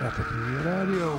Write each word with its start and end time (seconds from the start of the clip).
Ratatouille 0.00 0.56
Radio. 0.64 1.18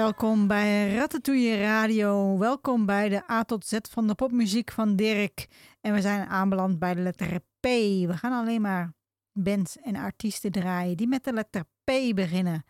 Welkom 0.00 0.46
bij 0.46 0.94
Ratatouille 0.94 1.56
Radio. 1.56 2.38
Welkom 2.38 2.86
bij 2.86 3.08
de 3.08 3.30
A 3.30 3.44
tot 3.44 3.66
Z 3.66 3.78
van 3.90 4.06
de 4.06 4.14
popmuziek 4.14 4.72
van 4.72 4.96
Dirk. 4.96 5.46
En 5.80 5.94
we 5.94 6.00
zijn 6.00 6.28
aanbeland 6.28 6.78
bij 6.78 6.94
de 6.94 7.00
letter 7.00 7.40
P. 7.40 7.66
We 8.06 8.16
gaan 8.16 8.32
alleen 8.32 8.60
maar 8.60 8.94
bands 9.32 9.78
en 9.78 9.96
artiesten 9.96 10.52
draaien 10.52 10.96
die 10.96 11.08
met 11.08 11.24
de 11.24 11.32
letter 11.32 11.64
P 11.64 12.14
beginnen. 12.14 12.64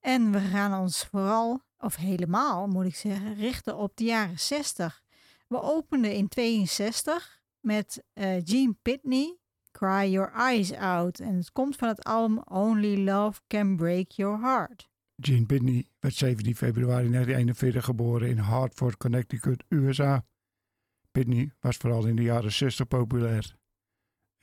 En 0.00 0.32
we 0.32 0.40
gaan 0.40 0.80
ons 0.80 1.04
vooral, 1.04 1.60
of 1.78 1.96
helemaal 1.96 2.66
moet 2.66 2.86
ik 2.86 2.96
zeggen, 2.96 3.34
richten 3.34 3.76
op 3.76 3.96
de 3.96 4.04
jaren 4.04 4.38
60. 4.38 5.02
We 5.46 5.62
openden 5.62 6.12
in 6.12 6.28
62 6.28 7.40
met 7.60 8.04
eh, 8.12 8.40
Gene 8.44 8.76
Pitney, 8.82 9.38
Cry 9.70 10.10
Your 10.10 10.32
Eyes 10.32 10.72
Out. 10.72 11.18
En 11.18 11.36
het 11.36 11.52
komt 11.52 11.76
van 11.76 11.88
het 11.88 12.04
album 12.04 12.38
Only 12.38 13.04
Love 13.04 13.40
Can 13.46 13.76
Break 13.76 14.10
Your 14.10 14.40
Heart. 14.40 14.92
Gene 15.16 15.46
Pitney 15.46 15.88
werd 16.00 16.14
17 16.14 16.56
februari 16.56 17.10
1941 17.10 17.84
geboren 17.84 18.28
in 18.28 18.38
Hartford, 18.38 18.96
Connecticut, 18.96 19.64
USA. 19.68 20.24
Pitney 21.12 21.52
was 21.60 21.76
vooral 21.76 22.06
in 22.06 22.16
de 22.16 22.22
jaren 22.22 22.52
60 22.52 22.88
populair. 22.88 23.56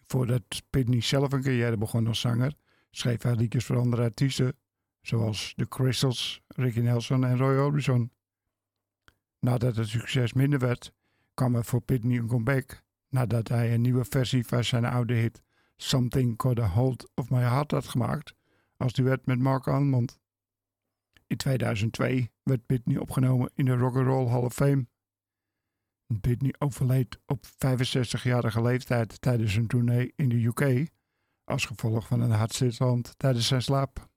Voordat 0.05 0.43
Pitney 0.69 1.01
zelf 1.01 1.31
een 1.31 1.41
carrière 1.41 1.77
begon 1.77 2.07
als 2.07 2.19
zanger, 2.19 2.53
schreef 2.91 3.21
hij 3.21 3.35
liedjes 3.35 3.65
voor 3.65 3.77
andere 3.77 4.03
artiesten, 4.03 4.55
zoals 5.01 5.53
The 5.55 5.67
Crystals, 5.67 6.41
Ricky 6.47 6.79
Nelson 6.79 7.25
en 7.25 7.37
Roy 7.37 7.57
Orbison. 7.57 8.11
Nadat 9.39 9.75
het 9.75 9.87
succes 9.87 10.33
minder 10.33 10.59
werd, 10.59 10.91
kwam 11.33 11.55
er 11.55 11.65
voor 11.65 11.81
Pitney 11.81 12.17
een 12.17 12.27
comeback, 12.27 12.83
nadat 13.09 13.47
hij 13.47 13.73
een 13.73 13.81
nieuwe 13.81 14.05
versie 14.05 14.45
van 14.45 14.63
zijn 14.63 14.85
oude 14.85 15.13
hit 15.13 15.41
Something 15.75 16.33
Got 16.37 16.59
a 16.59 16.67
Hold 16.67 17.11
of 17.15 17.29
My 17.29 17.39
Heart 17.39 17.71
had 17.71 17.87
gemaakt, 17.87 18.33
als 18.77 18.93
duet 18.93 19.25
met 19.25 19.39
Mark 19.39 19.67
Almond. 19.67 20.20
In 21.31 21.37
2002 21.37 22.31
werd 22.43 22.65
Pitney 22.65 22.97
opgenomen 22.97 23.51
in 23.55 23.65
de 23.65 23.75
Rock 23.75 23.95
and 23.95 24.05
Roll 24.05 24.27
Hall 24.27 24.43
of 24.43 24.53
Fame. 24.53 24.87
Pitney 26.21 26.53
overleed 26.57 27.19
op 27.25 27.45
65-jarige 27.45 28.61
leeftijd 28.61 29.21
tijdens 29.21 29.55
een 29.55 29.67
tournee 29.67 30.13
in 30.15 30.29
de 30.29 30.45
UK 30.45 30.89
als 31.43 31.65
gevolg 31.65 32.07
van 32.07 32.21
een 32.21 32.31
hartstilstand 32.31 33.13
tijdens 33.17 33.47
zijn 33.47 33.61
slaap. 33.61 34.10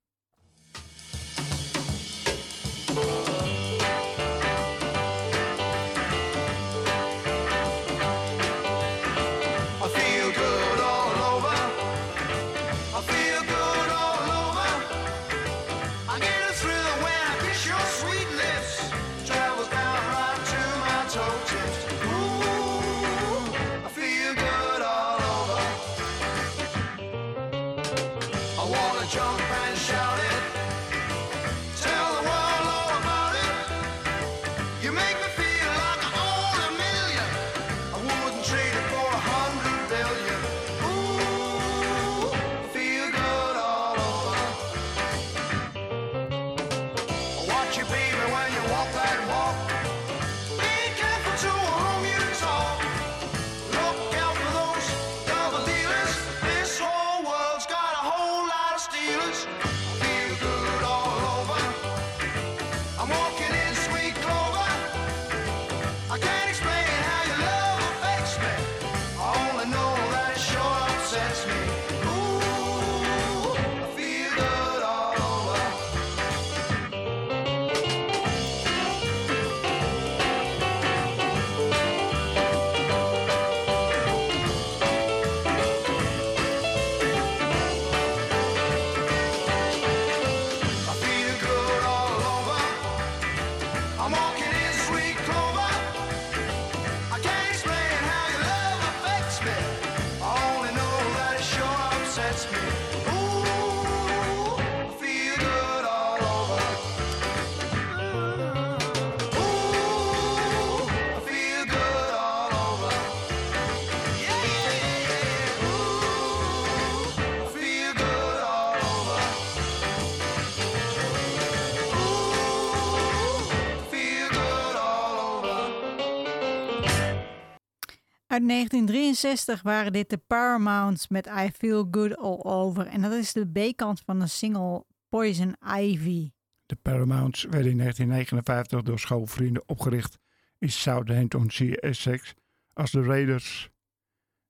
Uit 128.34 128.48
1963 128.48 129.62
waren 129.62 129.92
dit 129.92 130.10
de 130.10 130.19
Paramounts 130.19 131.08
met 131.08 131.26
I 131.26 131.50
Feel 131.56 131.88
Good 131.90 132.16
All 132.16 132.40
Over. 132.42 132.86
En 132.86 133.02
dat 133.02 133.12
is 133.12 133.32
de 133.32 133.46
B-kant 133.46 134.00
van 134.00 134.19
de 134.19 134.26
single 134.26 134.84
Poison 135.08 135.56
Ivy. 135.78 136.31
De 136.66 136.76
Paramounts 136.76 137.42
werden 137.42 137.70
in 137.70 137.78
1959 137.78 138.82
door 138.82 138.98
schoolvrienden 138.98 139.69
opgericht 139.69 140.19
in 140.58 140.70
Southampton, 140.70 141.48
Essex 141.48 142.34
als 142.72 142.90
de 142.90 143.02
Raiders. 143.02 143.70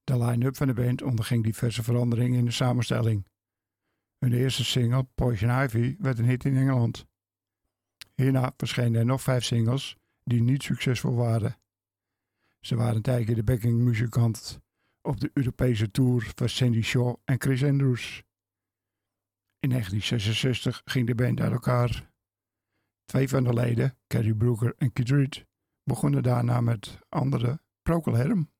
De 0.04 0.18
line-up 0.18 0.56
van 0.56 0.66
de 0.66 0.74
band 0.74 1.02
onderging 1.02 1.44
diverse 1.44 1.82
veranderingen 1.82 2.38
in 2.38 2.44
de 2.44 2.50
samenstelling. 2.50 3.26
Hun 4.18 4.32
eerste 4.32 4.64
single, 4.64 5.06
Poison 5.14 5.62
Ivy, 5.62 5.96
werd 5.98 6.18
een 6.18 6.28
hit 6.28 6.44
in 6.44 6.56
Engeland. 6.56 7.06
Hierna 8.14 8.52
verschenen 8.56 9.00
er 9.00 9.06
nog 9.06 9.22
vijf 9.22 9.44
singles 9.44 9.96
die 10.22 10.42
niet 10.42 10.62
succesvol 10.62 11.14
waren. 11.14 11.56
Ze 12.64 12.76
waren 12.76 13.02
tijdje 13.02 13.34
de 13.34 13.44
backingmuzikant 13.44 14.60
op 15.02 15.20
de 15.20 15.30
Europese 15.32 15.90
tour 15.90 16.32
van 16.34 16.48
Sandy 16.48 16.82
Shaw 16.82 17.16
en 17.24 17.40
Chris 17.40 17.64
Andrews. 17.64 18.22
In 19.58 19.68
1966 19.68 20.82
ging 20.84 21.06
de 21.06 21.14
band 21.14 21.40
uit 21.40 21.52
elkaar. 21.52 22.12
Twee 23.04 23.28
van 23.28 23.44
de 23.44 23.52
leden, 23.52 23.98
Carrie 24.06 24.36
Brooker 24.36 24.74
en 24.76 24.92
Keith 24.92 25.08
Reed, 25.08 25.46
begonnen 25.82 26.22
daarna 26.22 26.60
met 26.60 26.98
andere 27.08 27.60
Procol 27.82 28.16
Harum. 28.16 28.50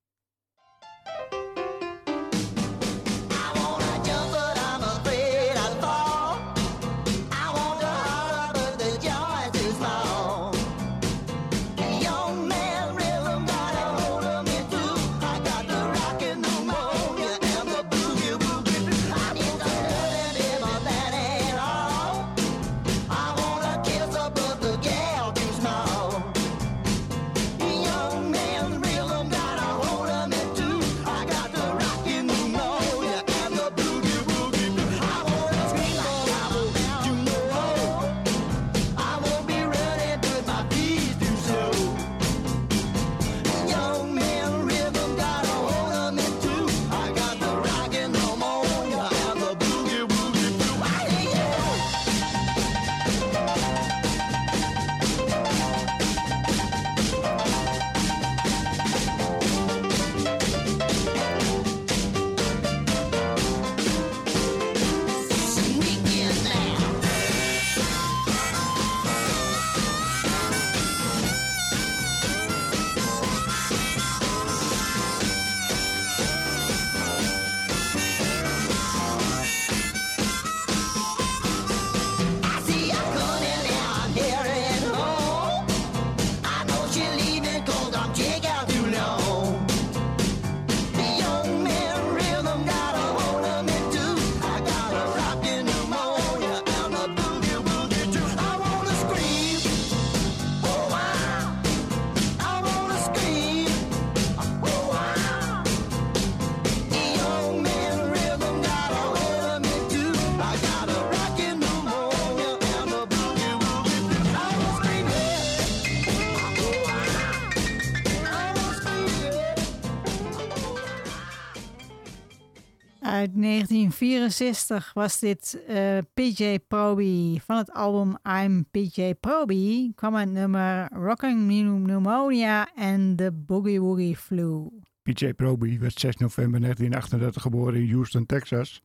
Uit 123.25 123.43
1964 123.43 124.93
was 124.93 125.19
dit 125.19 125.65
eh, 125.67 125.99
PJ 126.15 126.59
Proby. 126.69 127.41
Van 127.41 127.56
het 127.56 127.73
album 127.73 128.17
I'm 128.43 128.67
PJ 128.71 129.15
Proby 129.21 129.93
kwam 129.94 130.15
het 130.15 130.31
nummer 130.31 130.88
Rocking 130.93 131.47
Pneumonia 131.47 132.75
en 132.75 133.17
The 133.17 133.32
Boogie 133.32 133.81
Woogie 133.81 134.17
Flu. 134.17 134.69
PJ 135.03 135.32
Proby 135.32 135.79
werd 135.79 136.00
6 136.00 136.17
november 136.17 136.61
1938 136.61 137.43
geboren 137.43 137.81
in 137.81 137.93
Houston, 137.93 138.27
Texas, 138.27 138.82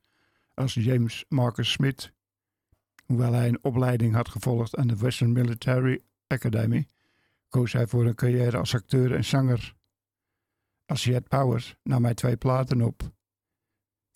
als 0.53 0.73
James 0.73 1.25
Marcus 1.29 1.71
Smith. 1.71 2.11
Hoewel 3.05 3.33
hij 3.33 3.47
een 3.47 3.63
opleiding 3.63 4.13
had 4.13 4.29
gevolgd 4.29 4.75
aan 4.75 4.87
de 4.87 4.97
Western 4.97 5.31
Military 5.31 6.01
Academy, 6.27 6.87
koos 7.49 7.73
hij 7.73 7.87
voor 7.87 8.05
een 8.05 8.15
carrière 8.15 8.57
als 8.57 8.75
acteur 8.75 9.15
en 9.15 9.25
zanger. 9.25 9.73
Als 10.85 11.03
Jet 11.03 11.27
Powers 11.27 11.75
nam 11.83 12.03
hij 12.03 12.13
twee 12.13 12.37
platen 12.37 12.81
op. 12.81 13.17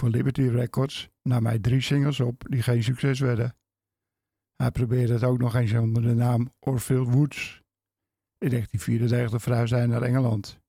Voor 0.03 0.11
Liberty 0.11 0.41
Records 0.41 1.09
nam 1.21 1.45
hij 1.45 1.59
drie 1.59 1.81
singles 1.81 2.19
op 2.19 2.43
die 2.49 2.61
geen 2.61 2.83
succes 2.83 3.19
werden. 3.19 3.55
Hij 4.55 4.71
probeerde 4.71 5.13
het 5.13 5.23
ook 5.23 5.37
nog 5.37 5.55
eens 5.55 5.73
onder 5.73 6.01
de 6.01 6.13
naam 6.13 6.53
Orville 6.59 7.03
Woods. 7.03 7.61
In 8.37 8.49
1934 8.49 9.41
verhuisde 9.41 9.75
hij 9.75 9.85
naar 9.85 10.01
Engeland. 10.01 10.59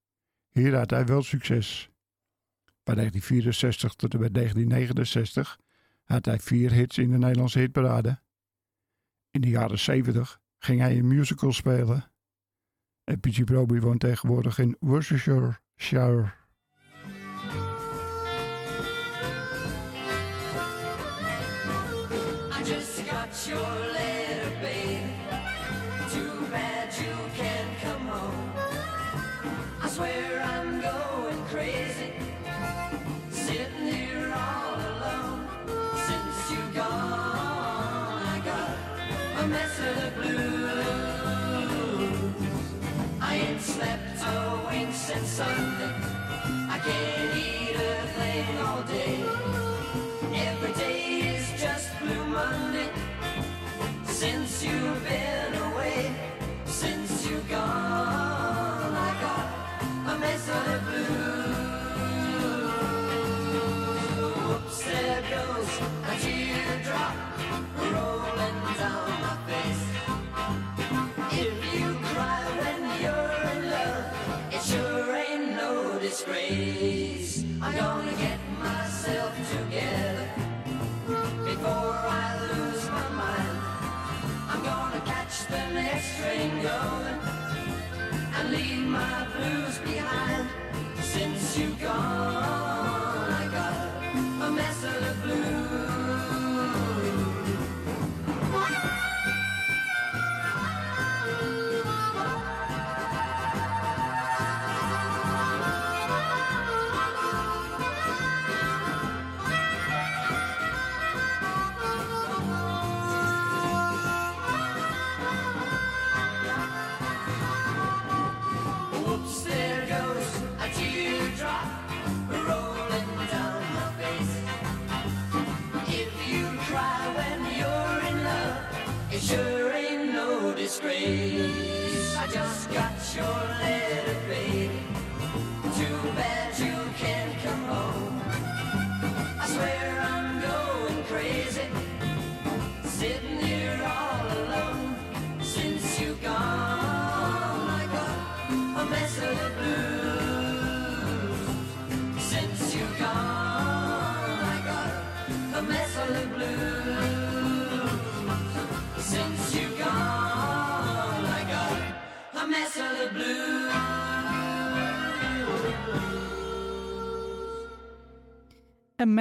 Hier 0.48 0.76
had 0.76 0.90
hij 0.90 1.06
wel 1.06 1.22
succes. 1.22 1.90
Van 2.84 2.94
1964 2.94 3.94
tot 3.94 4.14
en 4.14 4.20
met 4.20 4.34
1969 4.34 5.58
had 6.04 6.24
hij 6.24 6.38
vier 6.38 6.72
hits 6.72 6.98
in 6.98 7.10
de 7.10 7.18
Nederlandse 7.18 7.58
hitparade. 7.58 8.20
In 9.30 9.40
de 9.40 9.48
jaren 9.48 9.78
70 9.78 10.40
ging 10.58 10.80
hij 10.80 10.94
in 10.94 11.08
musicals 11.08 11.56
spelen. 11.56 12.10
En 13.04 13.20
P.G. 13.20 13.44
Proby 13.44 13.78
woont 13.78 14.00
tegenwoordig 14.00 14.58
in 14.58 14.76
Worcestershire. 14.80 16.43
Your 23.46 23.58
letter, 23.58 24.13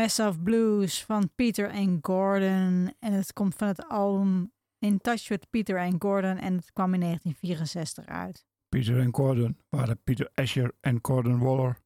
Mess 0.03 0.19
of 0.19 0.43
Blues 0.43 1.03
van 1.03 1.29
Peter 1.35 1.71
and 1.71 1.97
Gordon. 2.01 2.93
En 2.99 3.13
het 3.13 3.33
komt 3.33 3.55
van 3.55 3.67
het 3.67 3.87
album 3.87 4.51
In 4.79 4.97
Touch 5.01 5.27
with 5.27 5.49
Peter 5.49 5.79
and 5.79 6.01
Gordon. 6.01 6.37
En 6.37 6.55
het 6.55 6.71
kwam 6.73 6.93
in 6.93 6.99
1964 6.99 8.05
uit. 8.05 8.45
Peter 8.69 8.99
en 8.99 9.13
Gordon 9.15 9.57
waren 9.69 10.03
Peter 10.03 10.29
Asher 10.33 10.71
en 10.79 10.99
Gordon 11.01 11.39
Waller. 11.39 11.77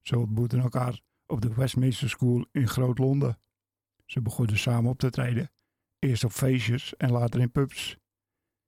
Ze 0.00 0.18
ontmoetten 0.18 0.60
elkaar 0.60 1.00
op 1.26 1.40
de 1.40 1.54
Westminster 1.54 2.08
School 2.08 2.46
in 2.52 2.68
Groot-Londen. 2.68 3.38
Ze 4.06 4.22
begonnen 4.22 4.58
samen 4.58 4.90
op 4.90 4.98
te 4.98 5.10
treden. 5.10 5.50
Eerst 5.98 6.24
op 6.24 6.32
feestjes 6.32 6.96
en 6.96 7.10
later 7.10 7.40
in 7.40 7.50
pubs. 7.50 7.96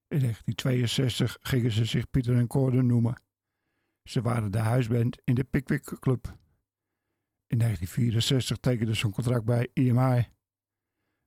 In 0.08 0.20
1962 0.20 1.38
gingen 1.40 1.72
ze 1.72 1.84
zich 1.84 2.10
Peter 2.10 2.36
en 2.36 2.50
Gordon 2.50 2.86
noemen. 2.86 3.22
Ze 4.02 4.22
waren 4.22 4.50
de 4.50 4.58
huisband 4.58 5.18
in 5.24 5.34
de 5.34 5.44
Pickwick 5.44 5.96
Club. 6.00 6.40
In 7.52 7.58
1964 7.58 8.56
tekende 8.56 8.94
ze 8.94 9.06
een 9.06 9.12
contract 9.12 9.44
bij 9.44 9.68
EMI. 9.72 10.28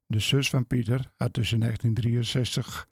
De 0.06 0.20
zus 0.20 0.50
van 0.50 0.68
Pieter 0.68 1.12
had 1.16 1.34
tussen 1.34 1.60
1963 1.60 2.90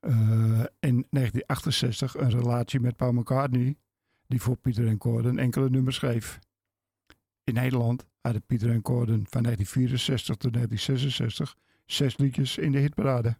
eh, 0.00 0.12
en 0.60 1.06
1968 1.10 2.14
een 2.16 2.30
relatie 2.30 2.80
met 2.80 2.96
Paul 2.96 3.12
McCartney, 3.12 3.76
die 4.26 4.40
voor 4.40 4.56
Pieter 4.56 4.86
en 4.86 5.00
Gordon 5.00 5.38
enkele 5.38 5.70
nummers 5.70 5.96
schreef. 5.96 6.38
In 7.44 7.54
Nederland 7.54 8.06
hadden 8.20 8.46
Pieter 8.46 8.70
en 8.70 8.80
Gordon 8.82 9.26
van 9.28 9.42
1964 9.42 10.36
tot 10.36 10.52
1966 10.52 11.56
zes 11.86 12.16
liedjes 12.16 12.58
in 12.58 12.72
de 12.72 12.78
hitparade. 12.78 13.38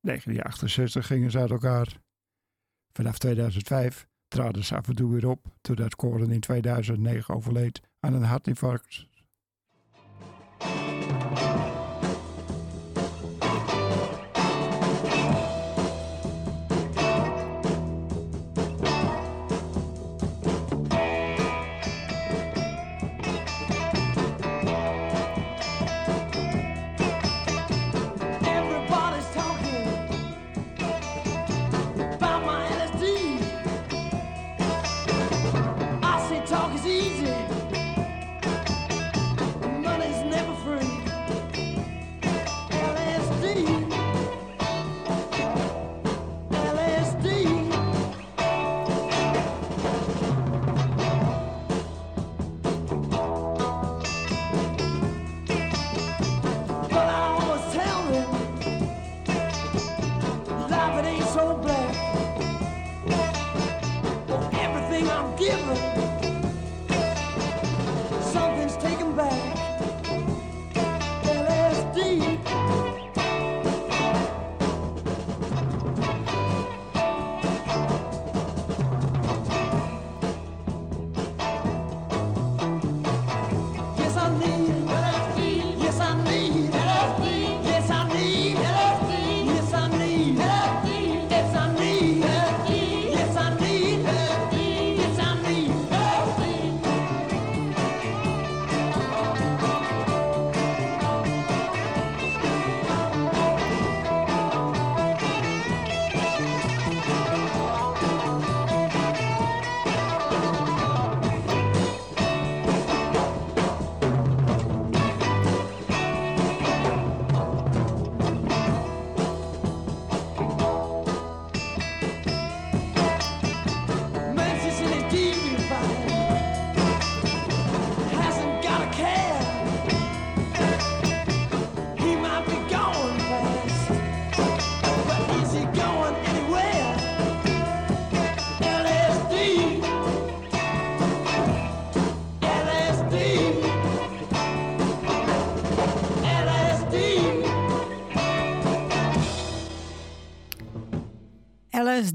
1968 0.00 1.06
gingen 1.06 1.30
ze 1.30 1.38
uit 1.38 1.50
elkaar. 1.50 2.00
Vanaf 2.92 3.18
2005 3.18 4.08
traden 4.28 4.64
ze 4.64 4.76
af 4.76 4.88
en 4.88 4.94
toe 4.94 5.12
weer 5.12 5.28
op, 5.28 5.46
totdat 5.60 5.94
Gordon 5.96 6.30
in 6.30 6.40
2009 6.40 7.34
overleed 7.34 7.80
aan 8.06 8.14
een 8.14 8.22
hartinfarct. 8.22 8.94
Everybody's 8.94 9.15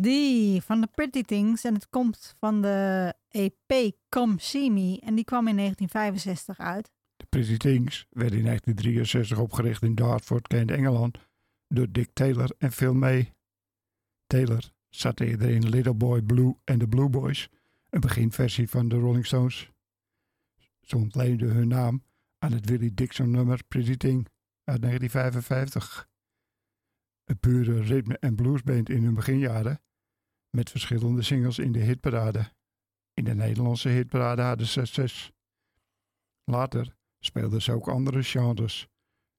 LSD 0.01 0.63
van 0.63 0.81
de 0.81 0.88
Pretty 0.88 1.24
Things. 1.24 1.63
En 1.63 1.74
het 1.74 1.89
komt 1.89 2.36
van 2.39 2.62
de 2.62 3.13
EP 3.27 3.96
Come 4.10 4.36
See 4.38 4.72
Me. 4.72 5.00
En 5.00 5.15
die 5.15 5.24
kwam 5.24 5.48
in 5.48 5.55
1965 5.55 6.60
uit. 6.60 6.91
De 7.15 7.25
Pretty 7.29 7.58
Things 7.58 8.08
werden 8.10 8.38
in 8.38 8.46
1963 8.46 9.39
opgericht 9.39 9.84
in 9.84 9.96
Dartford, 9.96 10.48
Kent, 10.48 10.72
Engeland, 10.72 11.17
door 11.67 11.91
Dick 11.91 12.10
Taylor 12.13 12.55
en 12.58 12.72
Phil 12.72 12.93
May. 12.93 13.34
Taylor 14.27 14.72
zat 14.89 15.20
eerder 15.20 15.50
in 15.50 15.70
Little 15.70 15.93
Boy 15.93 16.22
Blue 16.22 16.55
en 16.63 16.79
de 16.79 16.88
Blue 16.88 17.10
Boys, 17.10 17.50
een 17.89 18.00
beginversie 18.00 18.70
van 18.70 18.88
de 18.88 18.96
Rolling 18.96 19.25
Stones. 19.25 19.72
Ze 20.81 20.98
ontleenden 20.98 21.51
hun 21.51 21.67
naam 21.67 22.03
aan 22.38 22.51
het 22.51 22.70
Willie 22.70 22.93
Dixon 22.93 23.31
nummer 23.31 23.63
Pretty 23.67 23.98
Thing 23.98 24.27
uit 24.63 24.81
1955. 24.81 26.10
Een 27.25 27.39
pure 27.39 27.81
ritme- 27.81 28.17
en 28.20 28.36
bluesband 28.36 28.89
in 28.89 29.03
hun 29.03 29.13
beginjaren, 29.13 29.81
met 30.51 30.70
verschillende 30.70 31.22
singles 31.22 31.60
in 31.60 31.72
de 31.72 31.79
hitparade. 31.79 32.51
In 33.13 33.24
de 33.24 33.36
Nederlandse 33.36 33.89
hitparade 33.89 34.41
hadden 34.41 34.67
ze 34.67 34.86
zes. 34.86 35.31
Later 36.43 36.96
speelden 37.20 37.62
ze 37.62 37.72
ook 37.72 37.88
andere 37.88 38.24
genres, 38.24 38.88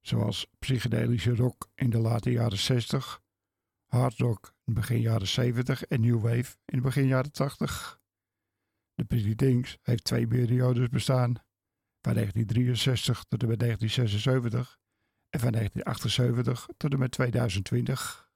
zoals 0.00 0.46
psychedelische 0.58 1.34
rock 1.34 1.68
in 1.74 1.90
de 1.90 1.98
late 1.98 2.30
jaren 2.30 2.58
60, 2.58 3.22
hard 3.86 4.18
rock 4.18 4.54
in 4.64 4.74
begin 4.74 5.00
jaren 5.00 5.28
70 5.28 5.84
en 5.84 6.00
new 6.00 6.20
wave 6.20 6.56
in 6.64 6.82
begin 6.82 7.06
jaren 7.06 7.32
80. 7.32 8.00
De 8.94 9.04
Pretty 9.04 9.34
Things 9.34 9.78
heeft 9.82 10.04
twee 10.04 10.26
periodes 10.26 10.88
bestaan. 10.88 11.34
Van 12.00 12.14
1963 12.14 13.24
tot 13.24 13.42
en 13.42 13.48
met 13.48 13.58
1976 13.58 14.78
en 15.28 15.40
van 15.40 15.52
1978 15.52 16.68
tot 16.76 16.92
en 16.92 16.98
met 16.98 17.10
2020. 17.10 18.31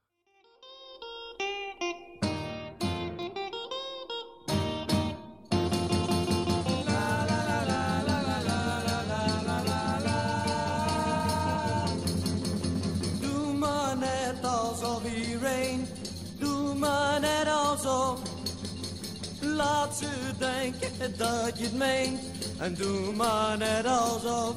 Ze 19.99 20.09
denken 20.39 21.17
dat 21.17 21.59
je 21.59 21.65
het 21.65 21.75
meent 21.75 22.21
en 22.59 22.75
doe 22.75 23.13
maar 23.13 23.59
net 23.59 23.87
alsof. 23.87 24.55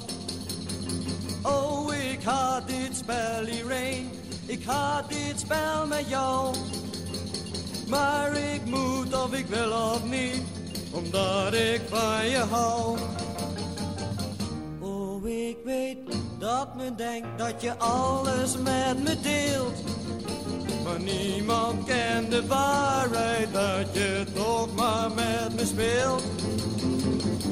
Oh, 1.44 1.94
ik 1.94 2.24
haat 2.24 2.68
dit 2.68 2.98
spel 2.98 3.46
hierheen, 3.46 4.10
ik 4.46 4.64
haat 4.66 5.10
dit 5.10 5.40
spel 5.40 5.88
met 5.88 6.10
jou. 6.10 6.56
Maar 7.88 8.38
ik 8.38 8.66
moet 8.66 9.24
of 9.24 9.34
ik 9.34 9.46
wil 9.46 9.72
of 9.72 10.04
niet, 10.06 10.42
omdat 10.92 11.54
ik 11.54 11.82
van 11.90 12.30
je 12.30 12.38
hou. 12.50 12.98
Oh, 14.80 15.28
ik 15.28 15.58
weet 15.66 15.98
dat 16.40 16.76
men 16.76 16.96
denkt 16.96 17.28
dat 17.38 17.62
je 17.62 17.78
alles 17.78 18.58
met 18.58 19.04
me 19.04 19.20
deelt. 19.22 19.99
Maar 20.90 21.00
niemand 21.00 21.86
kent 21.86 22.32
de 22.32 22.48
waarheid 22.48 23.54
dat 23.54 23.94
je 23.94 24.24
toch 24.34 24.76
maar 24.76 25.12
met 25.12 25.56
me 25.56 25.66
speelt. 25.66 26.24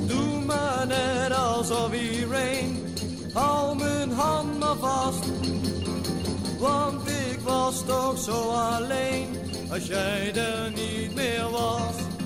Doe 0.07 0.45
maar 0.45 0.87
net 0.87 1.33
alsof 1.37 1.93
iedereen, 1.93 2.95
hou 3.33 3.77
mijn 3.77 4.11
hand 4.11 4.59
maar 4.59 4.75
vast. 4.75 5.25
Want 6.59 7.09
ik 7.09 7.39
was 7.43 7.85
toch 7.85 8.19
zo 8.19 8.49
alleen, 8.49 9.27
als 9.71 9.87
jij 9.87 10.33
er 10.35 10.71
niet 10.75 11.15
meer 11.15 11.49
was. 11.51 12.16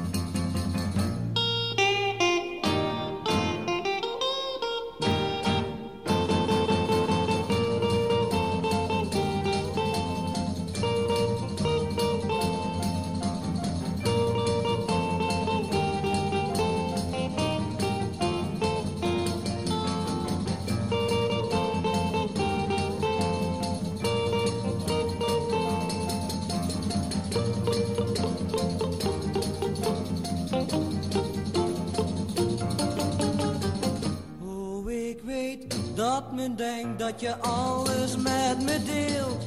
Dat 35.96 36.32
men 36.32 36.56
denkt 36.56 37.00
dat 37.00 37.20
je 37.20 37.38
alles 37.38 38.16
met 38.16 38.64
me 38.64 38.84
deelt. 38.84 39.46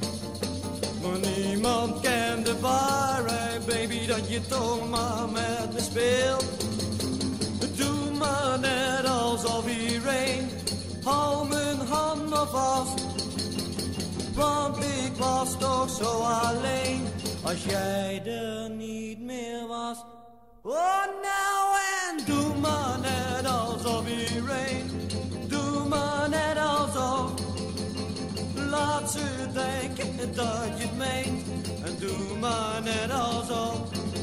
Maar 1.03 1.19
niemand 1.19 2.01
kent 2.01 2.47
de 2.47 2.61
waarheid, 2.61 3.67
baby, 3.67 4.07
dat 4.07 4.29
je 4.29 4.41
toch 4.47 4.89
maar 4.91 5.29
met 5.29 5.73
me 5.73 5.81
speelt. 5.81 6.45
Doe 7.77 8.11
maar 8.19 8.59
net 8.61 9.07
alsof 9.07 9.69
iedereen, 9.69 10.51
hou 11.05 11.49
mijn 11.49 11.79
hand 11.89 12.15
vast. 12.51 13.03
Want 14.35 14.77
ik 14.77 15.13
was 15.19 15.59
toch 15.59 15.91
zo 15.91 16.11
alleen, 16.21 17.07
als 17.43 17.65
jij 17.65 18.23
er 18.25 18.71
niet 18.71 19.21
meer 19.21 19.67
was. 19.67 19.97
Oh, 20.63 21.05
nou 21.23 21.77
en 22.09 22.25
doe 22.25 22.59
maar 22.61 22.99
net 23.01 23.47
alsof 23.47 24.09
iedereen, 24.09 24.91
doe 25.49 25.89
maar 25.89 26.29
net 26.29 26.59
alsof. 26.59 27.33
Laat 28.71 29.11
ze 29.11 29.47
denken 29.53 30.35
dat 30.35 30.79
je 30.79 30.87
het 30.87 30.97
meent 30.97 31.47
en 31.85 31.97
doe 31.99 32.39
maar 32.41 32.83
net 32.83 33.11
alsof. 33.11 34.14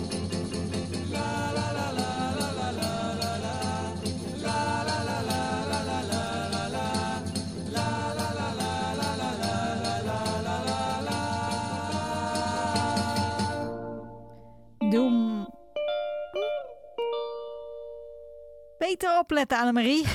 Beter 19.01 19.19
opletten, 19.19 19.57
Annemarie. 19.57 20.05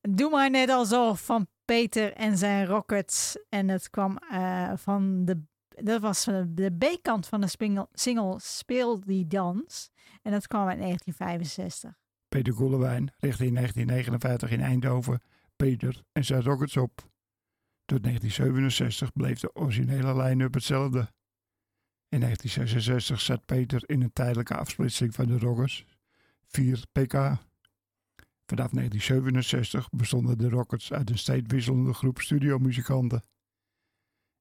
Doe 0.16 0.30
maar 0.30 0.50
net 0.50 0.70
alsof 0.70 1.24
van 1.24 1.46
Peter 1.64 2.12
en 2.12 2.38
zijn 2.38 2.66
Rockets. 2.66 3.38
En 3.48 3.68
het 3.68 3.90
kwam 3.90 4.16
eh, 4.16 4.72
van 4.76 5.24
de. 5.24 5.42
Dat 5.68 6.00
was 6.00 6.24
de 6.48 6.76
B-kant 6.78 7.26
van 7.26 7.40
de 7.40 7.46
spingel- 7.46 7.88
single 7.92 8.38
Speel 8.40 9.00
die 9.00 9.26
dans. 9.26 9.90
En 10.22 10.32
dat 10.32 10.46
kwam 10.46 10.68
uit 10.68 10.78
1965. 10.78 11.98
Peter 12.28 12.54
Koelewijn 12.54 13.12
richtte 13.18 13.46
in 13.46 13.54
1959 13.54 14.50
in 14.50 14.60
Eindhoven 14.60 15.22
Peter 15.56 16.02
en 16.12 16.24
zijn 16.24 16.42
Rockets 16.42 16.76
op. 16.76 16.96
Tot 17.84 18.02
1967 18.02 19.12
bleef 19.12 19.40
de 19.40 19.54
originele 19.54 20.22
line-up 20.22 20.54
hetzelfde. 20.54 20.98
In 22.08 22.20
1966 22.20 23.20
zat 23.20 23.44
Peter 23.44 23.82
in 23.86 24.02
een 24.02 24.12
tijdelijke 24.12 24.56
afsplitsing 24.56 25.14
van 25.14 25.26
de 25.26 25.38
Rockets, 25.38 25.84
4 26.50 26.86
pk. 26.92 27.14
Vanaf 28.46 28.70
1967 28.70 29.90
bestonden 29.90 30.38
de 30.38 30.48
Rockets 30.48 30.92
uit 30.92 31.10
een 31.10 31.18
steeds 31.18 31.46
wisselende 31.46 31.94
groep 31.94 32.20
studiomuzikanten. 32.20 33.22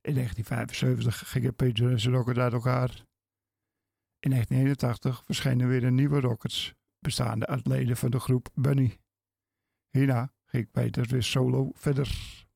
In 0.02 0.14
1975 0.14 1.30
gingen 1.30 1.56
Peter 1.56 1.92
en 1.92 2.12
Rockets 2.12 2.40
uit 2.40 2.54
elkaar. 2.54 2.90
In 4.20 4.30
1981 4.30 5.24
verschenen 5.26 5.68
weer 5.68 5.92
nieuwe 5.92 6.20
Rockets, 6.20 6.74
bestaande 7.00 7.46
uit 7.48 7.68
leden 7.68 7.98
van 7.98 8.12
de 8.12 8.20
groep 8.20 8.50
Bunny. 8.54 9.00
Hierna 9.90 10.34
ging 10.46 10.72
Peter 10.72 11.08
weer 11.08 11.24
solo 11.24 11.72
verder. 11.74 12.48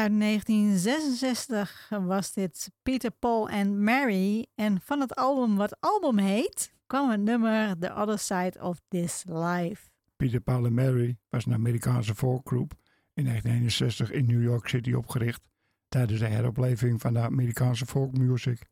Uit 0.00 0.20
1966 0.20 1.88
was 1.88 2.32
dit 2.32 2.70
Peter, 2.82 3.10
Paul 3.10 3.48
en 3.48 3.82
Mary. 3.82 4.46
En 4.54 4.80
van 4.80 5.00
het 5.00 5.14
album 5.14 5.56
wat 5.56 5.80
album 5.80 6.18
heet, 6.18 6.72
kwam 6.86 7.10
het 7.10 7.20
nummer 7.20 7.78
The 7.78 7.94
Other 7.94 8.18
Side 8.18 8.60
of 8.60 8.80
This 8.88 9.24
Life. 9.28 9.88
Peter, 10.16 10.40
Paul 10.40 10.64
en 10.66 10.74
Mary 10.74 11.18
was 11.28 11.46
een 11.46 11.52
Amerikaanse 11.52 12.14
folkgroep 12.14 12.72
in 13.14 13.24
1961 13.24 14.10
in 14.10 14.26
New 14.26 14.42
York 14.42 14.68
City 14.68 14.92
opgericht 14.92 15.42
tijdens 15.88 16.20
de 16.20 16.26
heropleving 16.26 17.00
van 17.00 17.12
de 17.12 17.20
Amerikaanse 17.20 17.86
folkmuziek. 17.86 18.62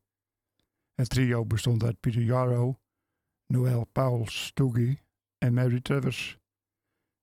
Het 0.94 1.08
trio 1.08 1.44
bestond 1.44 1.84
uit 1.84 2.00
Peter 2.00 2.22
Yarrow, 2.22 2.74
Noel 3.46 3.84
Paul 3.84 4.26
Stuggy 4.26 4.98
en 5.38 5.54
Mary 5.54 5.80
Travers. 5.80 6.38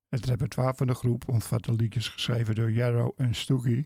Het 0.08 0.26
repertoire 0.26 0.76
van 0.76 0.88
de 0.88 0.94
groep 0.94 1.28
omvatte 1.28 1.74
liedjes 1.74 2.08
geschreven 2.08 2.56
door 2.56 2.72
Yarrow 2.72 3.12
en 3.16 3.36
Stuggy, 3.36 3.86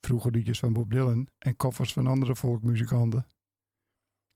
vroege 0.00 0.30
liedjes 0.30 0.58
van 0.58 0.72
Bob 0.72 0.90
Dylan 0.90 1.28
en 1.38 1.56
koffers 1.56 1.92
van 1.92 2.06
andere 2.06 2.36
folkmuzikanten. 2.36 3.26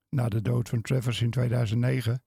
Na 0.08 0.28
de 0.28 0.42
dood 0.42 0.68
van 0.68 0.82
Travers 0.82 1.22
in 1.22 1.30
2009 1.30 2.22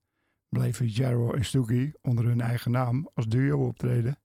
bleven 0.49 0.87
Jarrow 0.87 1.35
en 1.35 1.45
Stuggy 1.45 1.91
onder 2.01 2.25
hun 2.25 2.41
eigen 2.41 2.71
naam 2.71 3.09
als 3.13 3.27
duo 3.27 3.67
optreden. 3.67 4.19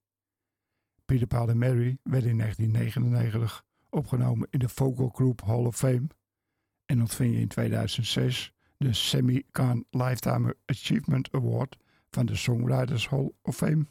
Peter 1.04 1.26
Paul 1.26 1.48
en 1.48 1.58
Mary 1.58 1.98
werden 2.02 2.30
in 2.30 2.38
1999 2.38 3.64
opgenomen 3.88 4.48
in 4.50 4.58
de 4.58 4.68
Vocal 4.68 5.08
Group 5.08 5.42
Hall 5.42 5.64
of 5.64 5.76
Fame 5.76 6.06
en 6.86 7.00
ontvingen 7.00 7.40
in 7.40 7.48
2006 7.48 8.52
de 8.76 8.92
Sammy 8.92 9.44
Kahn 9.50 9.86
Lifetime 9.90 10.56
Achievement 10.66 11.28
Award 11.32 11.76
van 12.10 12.26
de 12.26 12.36
Songwriters 12.36 13.08
Hall 13.08 13.32
of 13.42 13.56
Fame. 13.56 13.86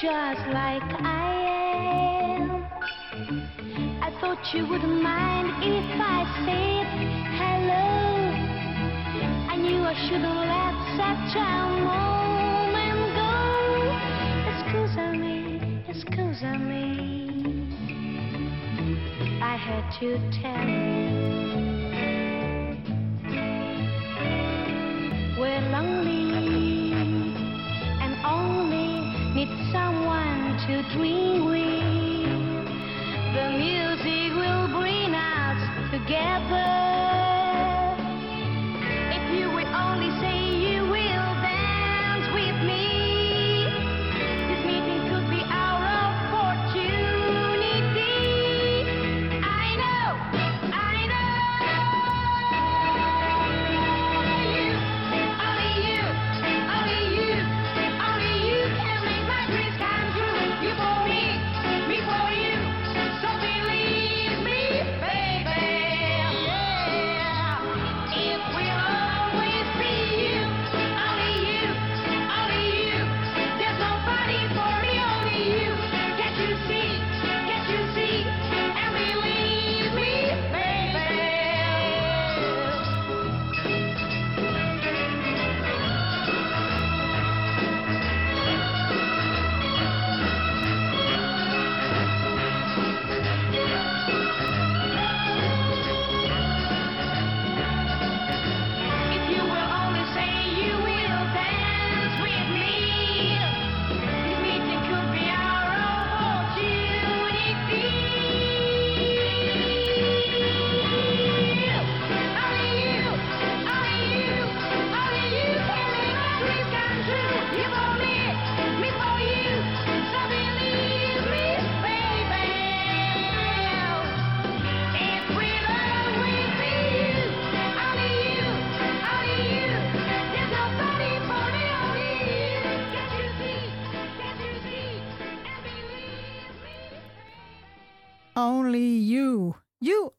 Just 0.00 0.46
like 0.54 0.82
I 1.02 1.34
am. 2.30 2.62
I 4.00 4.10
thought 4.20 4.38
you 4.54 4.64
wouldn't 4.68 5.02
mind 5.02 5.48
if 5.60 6.00
I 6.00 6.22
said 6.46 6.86
hello. 7.40 7.98
I 9.50 9.56
knew 9.56 9.82
I 9.82 9.94
shouldn't 10.06 10.38
let 10.54 10.74
such 11.02 11.34
a 11.34 11.66
moment 11.82 13.00
go. 13.18 13.34
Excuse 14.54 14.94
me, 15.18 15.36
excuse 15.88 16.42
me. 16.42 16.84
I 19.42 19.56
had 19.56 19.84
to 19.98 20.08
tell 20.40 20.68
you. 20.68 21.08
We're 25.40 25.64
lonely 25.72 26.27
to 30.68 30.82
dream 30.92 31.46
with. 31.46 32.66
The 33.34 33.50
music 33.56 34.36
will 34.36 34.68
bring 34.68 35.14
us 35.14 35.90
together. 35.90 37.27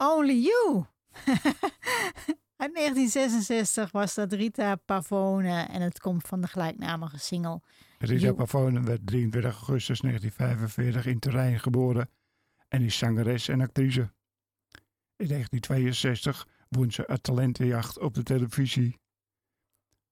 Only 0.10 0.42
You. 0.42 0.86
Uit 2.62 2.76
1966 2.76 3.92
was 3.92 4.16
dat 4.16 4.34
Rita 4.34 4.76
Pavone 4.76 5.62
en 5.62 5.82
het 5.82 6.00
komt 6.00 6.28
van 6.28 6.42
de 6.42 6.48
gelijknamige 6.48 7.20
single. 7.20 7.62
Rita. 7.98 8.34
Pavone 8.34 8.82
werd 8.82 9.08
23 9.08 9.52
augustus 9.52 10.00
1945 10.00 11.06
in 11.06 11.20
Turijn 11.20 11.60
geboren 11.60 12.10
en 12.68 12.82
is 12.82 12.98
zangeres 12.98 13.48
en 13.48 13.62
actrice. 13.62 14.02
In 15.16 15.28
1962 15.28 16.48
won 16.70 16.92
ze 16.92 17.04
een 17.10 17.22
talentenjacht 17.22 18.00
op 18.00 18.14
de 18.14 18.24
televisie. 18.24 19.00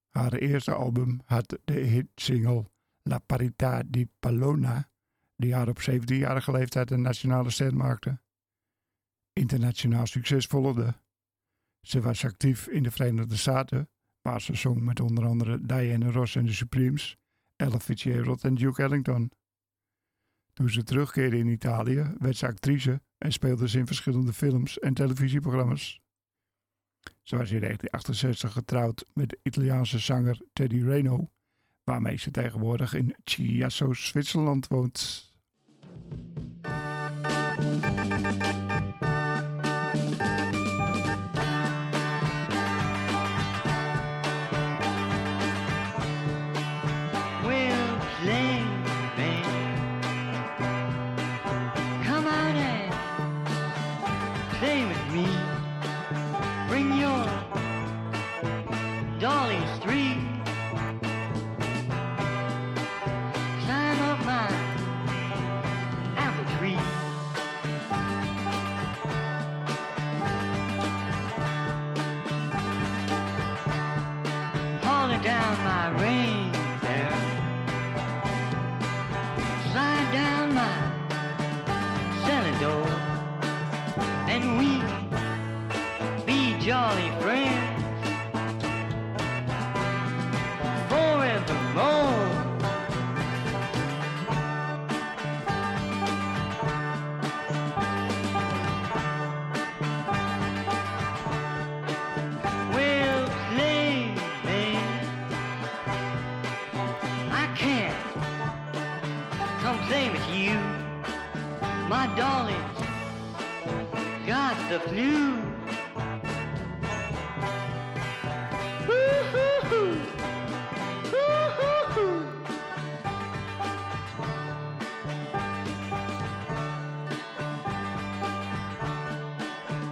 Haar 0.08 0.32
eerste 0.32 0.74
album 0.74 1.20
had 1.24 1.58
de 1.64 1.72
hitsingle 1.72 2.70
La 3.02 3.18
Parità 3.18 3.82
di 3.86 4.08
Palona, 4.20 4.88
die 5.36 5.54
haar 5.54 5.68
op 5.68 5.80
17-jarige 5.90 6.52
leeftijd 6.52 6.90
een 6.90 7.02
nationale 7.02 7.50
ster 7.50 7.76
maakte. 7.76 8.20
Internationaal 9.38 10.06
succes 10.06 10.46
volgde. 10.46 10.94
Ze 11.80 12.00
was 12.00 12.24
actief 12.24 12.66
in 12.66 12.82
de 12.82 12.90
Verenigde 12.90 13.36
Staten, 13.36 13.88
waar 14.22 14.40
ze 14.40 14.54
zong 14.54 14.80
met 14.80 15.00
onder 15.00 15.26
andere 15.26 15.60
Diana 15.60 16.10
Ross 16.10 16.36
en 16.36 16.44
de 16.44 16.52
Supremes, 16.52 17.16
Ella 17.56 17.78
Fitzgerald 17.78 18.44
en 18.44 18.54
Duke 18.54 18.82
Ellington. 18.82 19.30
Toen 20.52 20.70
ze 20.70 20.82
terugkeerde 20.82 21.38
in 21.38 21.46
Italië, 21.46 22.14
werd 22.18 22.36
ze 22.36 22.46
actrice 22.46 23.00
en 23.18 23.32
speelde 23.32 23.68
ze 23.68 23.78
in 23.78 23.86
verschillende 23.86 24.32
films 24.32 24.78
en 24.78 24.94
televisieprogramma's. 24.94 26.00
Ze 27.22 27.36
was 27.36 27.50
in 27.50 27.60
1968 27.60 28.52
getrouwd 28.52 29.04
met 29.12 29.28
de 29.28 29.38
Italiaanse 29.42 29.98
zanger 29.98 30.40
Teddy 30.52 30.82
Reno, 30.82 31.30
waarmee 31.84 32.16
ze 32.16 32.30
tegenwoordig 32.30 32.94
in 32.94 33.14
Chiasso, 33.24 33.92
Zwitserland 33.92 34.68
woont. 34.68 35.26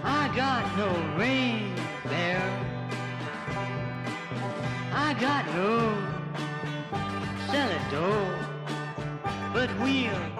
I 0.03 0.31
got 0.35 0.77
no 0.77 0.89
ring 1.17 1.75
there. 2.05 2.49
I 4.93 5.13
got 5.19 5.45
no 5.47 5.97
cellar 7.51 7.81
door, 7.91 8.25
but 9.53 9.69
we'll 9.79 10.36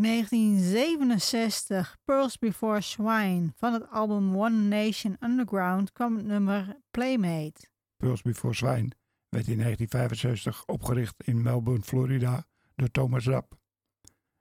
Uit 0.00 0.08
1967, 0.08 1.98
Pearls 2.04 2.38
Before 2.38 2.80
Swine. 2.80 3.52
Van 3.56 3.72
het 3.72 3.90
album 3.90 4.36
One 4.36 4.56
Nation 4.56 5.16
Underground 5.20 5.92
kwam 5.92 6.16
het 6.16 6.26
nummer 6.26 6.76
Playmate. 6.90 7.68
Pearls 7.96 8.22
Before 8.22 8.54
Swine 8.54 8.88
werd 9.28 9.48
in 9.48 9.58
1965 9.58 10.66
opgericht 10.66 11.14
in 11.24 11.42
Melbourne, 11.42 11.82
Florida 11.82 12.46
door 12.74 12.90
Thomas 12.90 13.26
Rapp. 13.26 13.58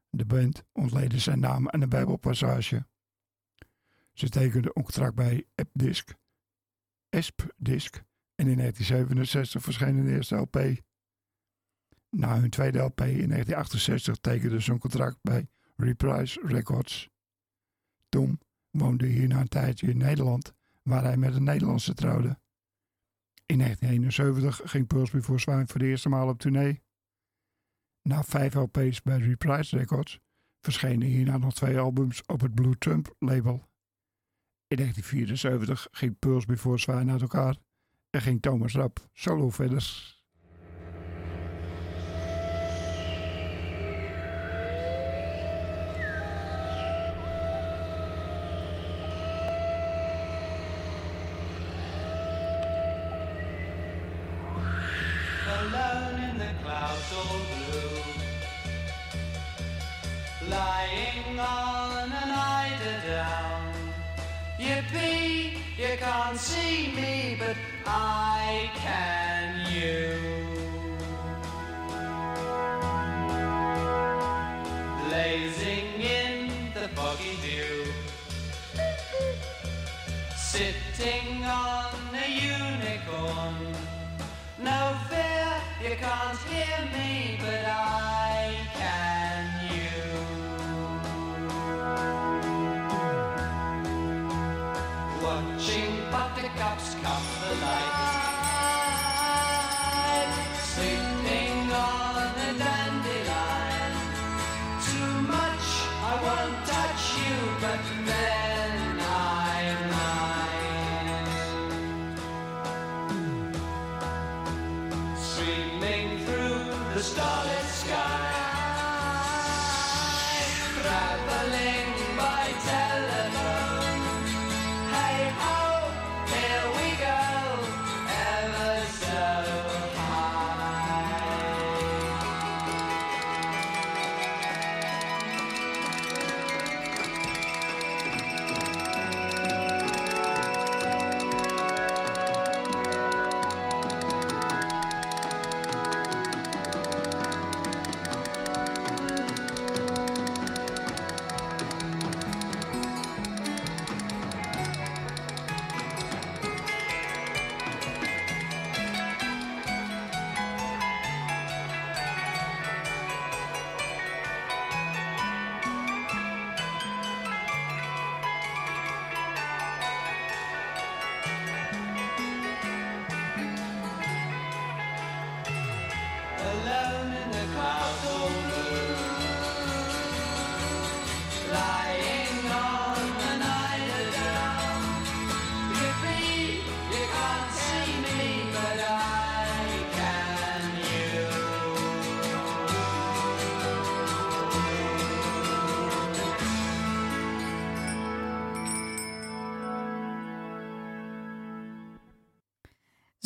De 0.10 0.26
band 0.26 0.64
ontleedde 0.72 1.20
zijn 1.20 1.40
naam 1.40 1.70
aan 1.70 1.82
een 1.82 1.90
bijbelpassage. 1.90 2.88
Ze 4.14 4.30
tekenden 4.30 4.72
een 4.74 4.84
contract 4.84 5.16
bij 5.16 5.46
Epdisc, 5.56 6.14
Espdisc 7.10 7.96
en 8.36 8.48
in 8.48 8.58
1967 8.58 9.64
verscheen 9.64 10.04
de 10.04 10.12
eerste 10.12 10.36
LP. 10.36 10.58
Na 12.10 12.40
hun 12.40 12.50
tweede 12.50 12.80
LP 12.80 13.02
in 13.02 13.30
1968 13.30 14.18
tekenden 14.18 14.62
ze 14.62 14.72
een 14.72 14.80
contract 14.80 15.18
bij 15.22 15.48
Reprise 15.76 16.42
Records. 16.44 17.10
Tom 18.10 18.40
woonde 18.70 19.06
hierna 19.06 19.40
een 19.40 19.48
tijdje 19.48 19.88
in 19.88 19.98
Nederland, 19.98 20.54
waar 20.84 21.04
hij 21.04 21.18
met 21.18 21.36
een 21.36 21.44
Nederlandse 21.44 21.94
trouwde. 21.94 22.40
In 23.46 23.58
1971 23.58 24.72
ging 24.72 24.88
Pearls 24.88 25.12
Before 25.12 25.40
Swine 25.40 25.68
voor 25.68 25.80
de 25.80 25.86
eerste 25.86 26.10
maal 26.10 26.28
op 26.28 26.40
tournee. 26.40 26.82
Na 28.02 28.24
vijf 28.24 28.54
LP's 28.54 29.02
bij 29.02 29.18
Reprise 29.18 29.78
Records 29.78 30.20
verschenen 30.62 31.08
hierna 31.08 31.38
nog 31.38 31.54
twee 31.54 31.80
albums 31.80 32.24
op 32.26 32.42
het 32.42 32.54
Blue 32.54 32.78
Trump 32.78 33.16
label. 33.20 33.68
In 34.68 34.78
1974 34.78 35.88
ging 35.92 36.20
Pearls 36.20 36.46
Before 36.46 36.78
Swine 36.78 37.12
uit 37.12 37.22
elkaar 37.22 37.58
en 38.10 38.22
ging 38.22 38.42
Thomas 38.42 38.74
Rapp 38.74 39.10
solo 39.14 39.50
verder. 39.50 40.18
Can't 66.30 66.40
see 66.40 66.94
me, 66.96 67.09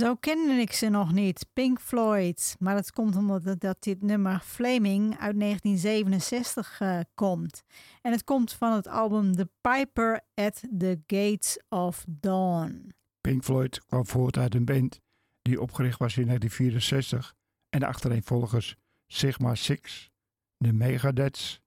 Zo 0.04 0.16
kende 0.16 0.54
ik 0.54 0.72
ze 0.72 0.90
nog 0.90 1.12
niet, 1.12 1.46
Pink 1.54 1.80
Floyd. 1.80 2.56
Maar 2.60 2.76
dat 2.76 2.92
komt 2.92 3.16
omdat 3.16 3.60
dat 3.60 3.84
dit 3.84 4.02
nummer 4.02 4.40
Flaming 4.40 5.20
uit 5.20 5.40
1967 5.40 6.80
eh, 6.82 7.00
komt. 7.16 7.64
En 8.02 8.12
het 8.12 8.24
komt 8.24 8.54
van 8.54 8.74
het 8.74 8.88
album 8.88 9.36
The 9.36 9.50
Piper 9.62 10.22
at 10.34 10.64
the 10.78 11.02
Gates 11.08 11.60
of 11.70 12.06
Dawn. 12.08 12.94
Pink 13.22 13.44
Floyd 13.44 13.86
kwam 13.86 14.06
voort 14.06 14.38
uit 14.38 14.56
een 14.56 14.66
band 14.66 15.02
die 15.42 15.62
opgericht 15.62 16.00
was 16.00 16.18
in 16.18 16.26
1964 16.26 17.36
en 17.70 17.80
de 17.80 17.86
achtereenvolgers 17.86 18.76
Sigma 19.08 19.56
Six, 19.56 20.12
de 20.58 20.74
Megadeths, 20.74 21.62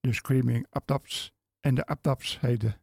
de 0.00 0.12
Screaming 0.12 0.66
Abdaps 0.70 1.32
en 1.60 1.74
de 1.74 1.86
Abdaps 1.86 2.40
heette. 2.40 2.78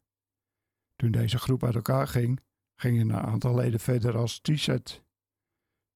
Toen 0.95 1.11
deze 1.11 1.37
groep 1.37 1.63
uit 1.63 1.75
elkaar 1.75 2.07
ging, 2.07 2.41
gingen 2.81 3.09
een 3.09 3.21
aantal 3.21 3.55
leden 3.55 3.79
verder 3.79 4.17
als 4.17 4.39
T-set. 4.39 5.03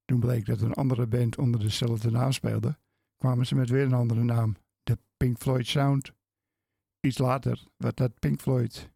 Toen 0.05 0.19
bleek 0.19 0.45
dat 0.45 0.61
een 0.61 0.73
andere 0.73 1.07
band 1.07 1.37
onder 1.37 1.59
dezelfde 1.59 2.11
naam 2.11 2.31
speelde, 2.31 2.77
kwamen 3.17 3.45
ze 3.45 3.55
met 3.55 3.69
weer 3.69 3.85
een 3.85 3.93
andere 3.93 4.23
naam, 4.23 4.55
de 4.83 4.97
Pink 5.17 5.37
Floyd 5.37 5.67
Sound. 5.67 6.13
Iets 6.99 7.17
later 7.17 7.67
werd 7.77 7.97
dat 7.97 8.19
Pink 8.19 8.41
Floyd. 8.41 8.91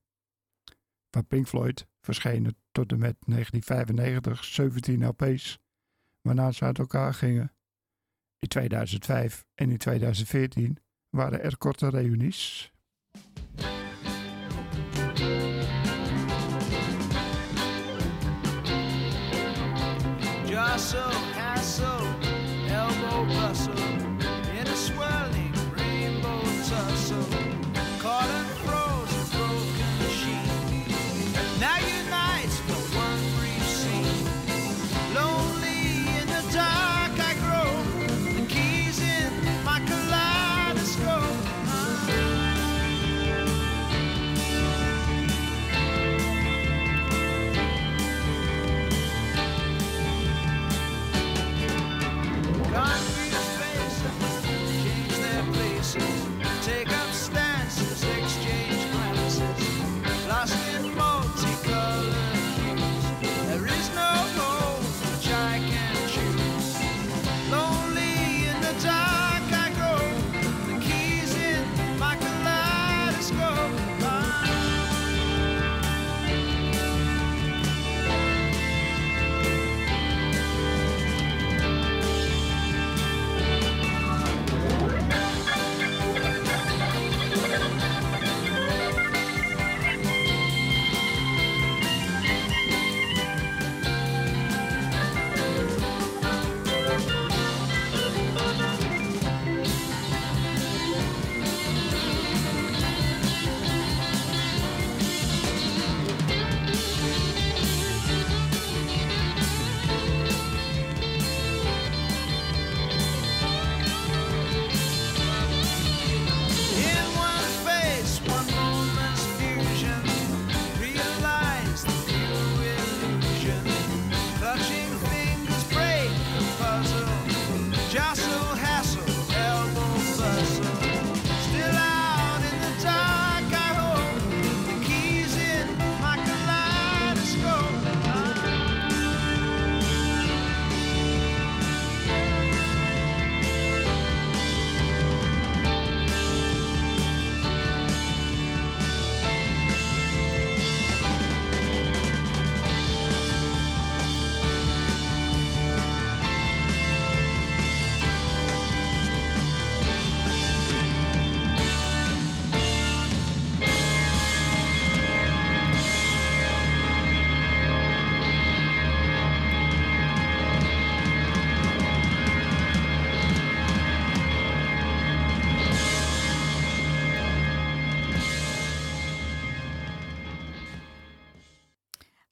Van 1.09 1.27
Pink 1.27 1.47
Floyd 1.47 1.87
verschenen 2.01 2.55
tot 2.71 2.91
en 2.91 2.99
met 2.99 3.15
1995 3.25 4.43
17 4.43 5.05
LP's, 5.05 5.59
waarna 6.21 6.51
ze 6.51 6.63
uit 6.63 6.79
elkaar 6.79 7.13
gingen. 7.13 7.53
In 8.39 8.47
2005 8.47 9.45
en 9.55 9.71
in 9.71 9.77
2014 9.77 10.77
waren 11.09 11.41
er 11.41 11.57
korte 11.57 11.89
reunies. 11.89 12.71
So. 20.79 21.28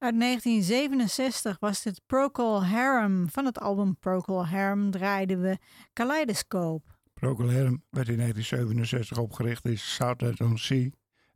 Uit 0.08 0.20
1967 0.20 1.60
was 1.60 1.84
dit 1.84 2.02
Procol 2.06 2.66
Harum. 2.66 3.30
Van 3.30 3.46
het 3.46 3.60
album 3.60 3.98
Procol 3.98 4.46
Harum 4.46 4.92
draaiden 4.92 5.42
we 5.42 5.58
Kaleidoscope. 5.94 6.92
Procol 7.14 7.52
Harum 7.52 7.84
werd 7.90 8.08
in 8.08 8.18
1967 8.18 9.18
opgericht 9.18 9.66
in 9.66 9.78
Southend-on-Sea, 9.78 10.90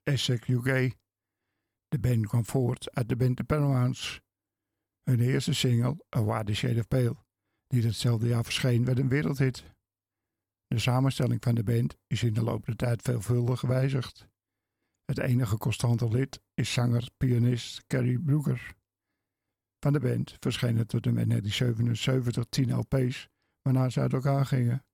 Essex, 0.03 0.47
UK. 0.47 0.95
De 1.87 1.99
band 1.99 2.27
kwam 2.27 2.45
voort 2.45 2.93
uit 2.93 3.09
de 3.09 3.15
band 3.15 3.37
The 3.37 3.43
Paramount's. 3.43 4.21
Hun 5.03 5.19
eerste 5.19 5.53
single, 5.53 6.03
A 6.15 6.23
Wider 6.23 6.55
Shade 6.55 6.79
of 6.79 6.87
Pale, 6.87 7.15
die 7.67 7.81
datzelfde 7.81 8.27
jaar 8.27 8.43
verscheen, 8.43 8.85
werd 8.85 8.99
een 8.99 9.09
wereldhit. 9.09 9.63
De 10.67 10.79
samenstelling 10.79 11.43
van 11.43 11.55
de 11.55 11.63
band 11.63 11.97
is 12.07 12.23
in 12.23 12.33
de 12.33 12.43
loop 12.43 12.65
der 12.65 12.75
tijd 12.75 13.01
veelvuldig 13.01 13.59
gewijzigd. 13.59 14.30
Het 15.11 15.19
enige 15.19 15.57
constante 15.57 16.09
lid 16.09 16.41
is 16.53 16.73
zanger-pianist 16.73 17.87
Carrie 17.87 18.19
Brooker. 18.19 18.75
Van 19.79 19.93
de 19.93 19.99
band 19.99 20.35
verschenen 20.39 20.87
tot 20.87 21.05
en 21.05 21.13
met 21.13 21.29
1977 21.29 22.45
10 22.49 22.73
LP's, 22.73 23.29
waarna 23.61 23.89
ze 23.89 23.99
uit 23.99 24.13
elkaar 24.13 24.45
gingen. 24.45 24.85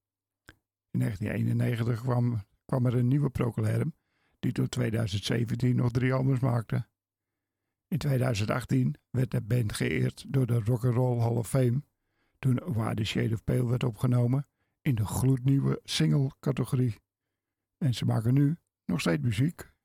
In 0.91 0.99
1991 0.99 2.01
kwam, 2.01 2.41
kwam 2.65 2.86
er 2.86 2.95
een 2.95 3.07
nieuwe 3.07 3.30
Procol 3.30 3.65
Harum, 3.65 3.95
die 4.39 4.51
tot 4.51 4.72
2017 4.72 5.76
nog 5.76 5.91
drie 5.91 6.13
albums 6.13 6.39
maakte. 6.39 6.88
In 7.88 7.97
2018 7.97 8.95
werd 9.09 9.32
de 9.32 9.41
band 9.41 9.74
geëerd 9.74 10.26
door 10.28 10.45
de 10.45 10.59
Rock'n'Roll 10.59 11.20
Hall 11.20 11.36
of 11.36 11.49
Fame, 11.49 11.84
toen 12.39 12.59
Why 12.65 12.93
the 12.93 13.03
Shade 13.03 13.34
of 13.34 13.43
Pale 13.43 13.68
werd 13.68 13.84
opgenomen 13.84 14.47
in 14.82 14.95
de 14.95 15.05
gloednieuwe 15.05 15.80
single-categorie. 15.84 17.01
En 17.78 17.93
ze 17.93 18.05
maken 18.05 18.34
nu 18.34 18.57
nog 18.86 18.99
steeds 18.99 19.24
muziek. 19.24 19.76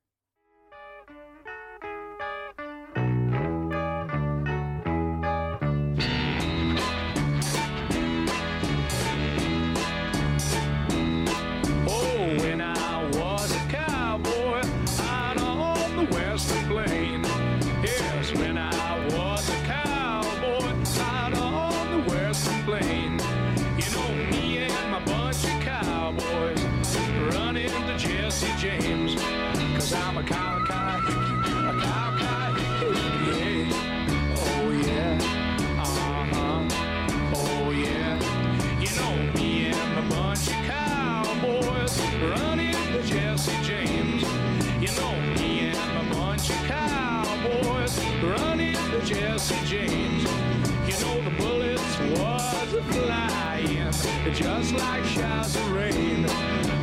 Just 54.31 54.73
like 54.75 55.05
showers 55.05 55.57
of 55.57 55.73
rain. 55.73 56.25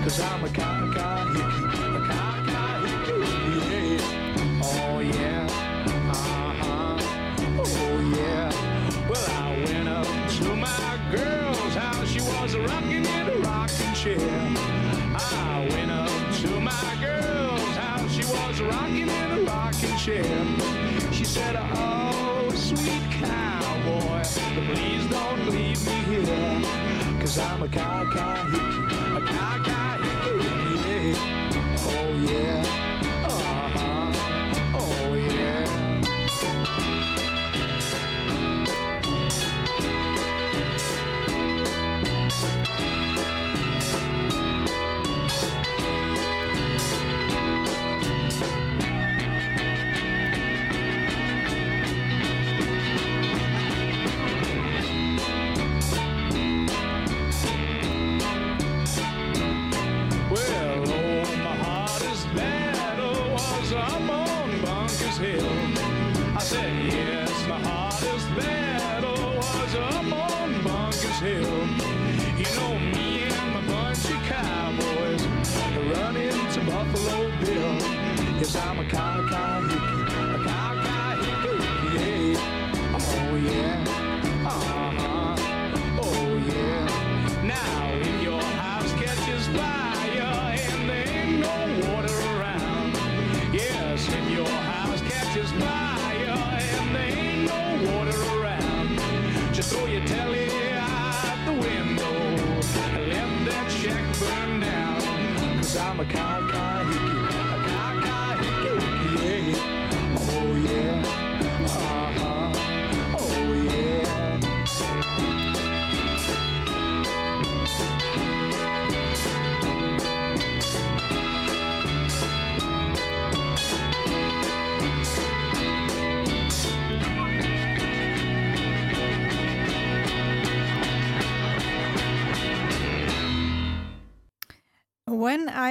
Cause 0.04 0.20
I'm 0.20 0.44
a 0.44 0.50
cow, 0.50 0.92
cow, 0.94 1.26
hickey, 1.28 1.64
a 1.96 2.08
cow, 2.08 2.46
cow, 2.46 2.86
hickey, 2.86 3.20
yeah. 3.70 4.62
Oh, 4.64 5.00
yeah. 5.00 5.48
Uh-huh. 6.10 6.98
Oh, 7.60 8.00
yeah. 8.18 8.52
Well, 9.10 9.30
I 9.30 9.64
went 9.66 9.88
up 9.88 10.06
to 10.06 10.56
my 10.56 11.00
girl's 11.16 11.76
house. 11.76 12.10
She 12.10 12.20
was 12.20 12.56
rocking 12.58 13.06
in 13.06 13.30
a 13.30 13.38
rocking 13.40 13.94
chair. 13.94 14.20
I 15.16 15.68
went 15.72 15.92
up 15.92 16.10
to 16.42 16.60
my 16.60 16.98
girl's 17.02 17.76
house. 17.78 18.12
She 18.12 18.26
was 18.26 18.62
rocking 18.62 19.10
in 19.10 19.32
a 19.32 19.42
rocking 19.44 19.98
chair. 19.98 20.46
She 21.14 21.24
said, 21.24 21.56
I'm 27.42 27.64
a 27.64 27.68
cow, 27.70 28.10
cow, 28.12 28.46
hickey, 28.52 28.96
a 29.16 29.22
cow, 29.22 29.64
cow, 29.64 29.98
hickey, 30.04 30.36
yeah. 30.76 31.78
Oh, 31.88 32.10
yeah. 32.28 32.59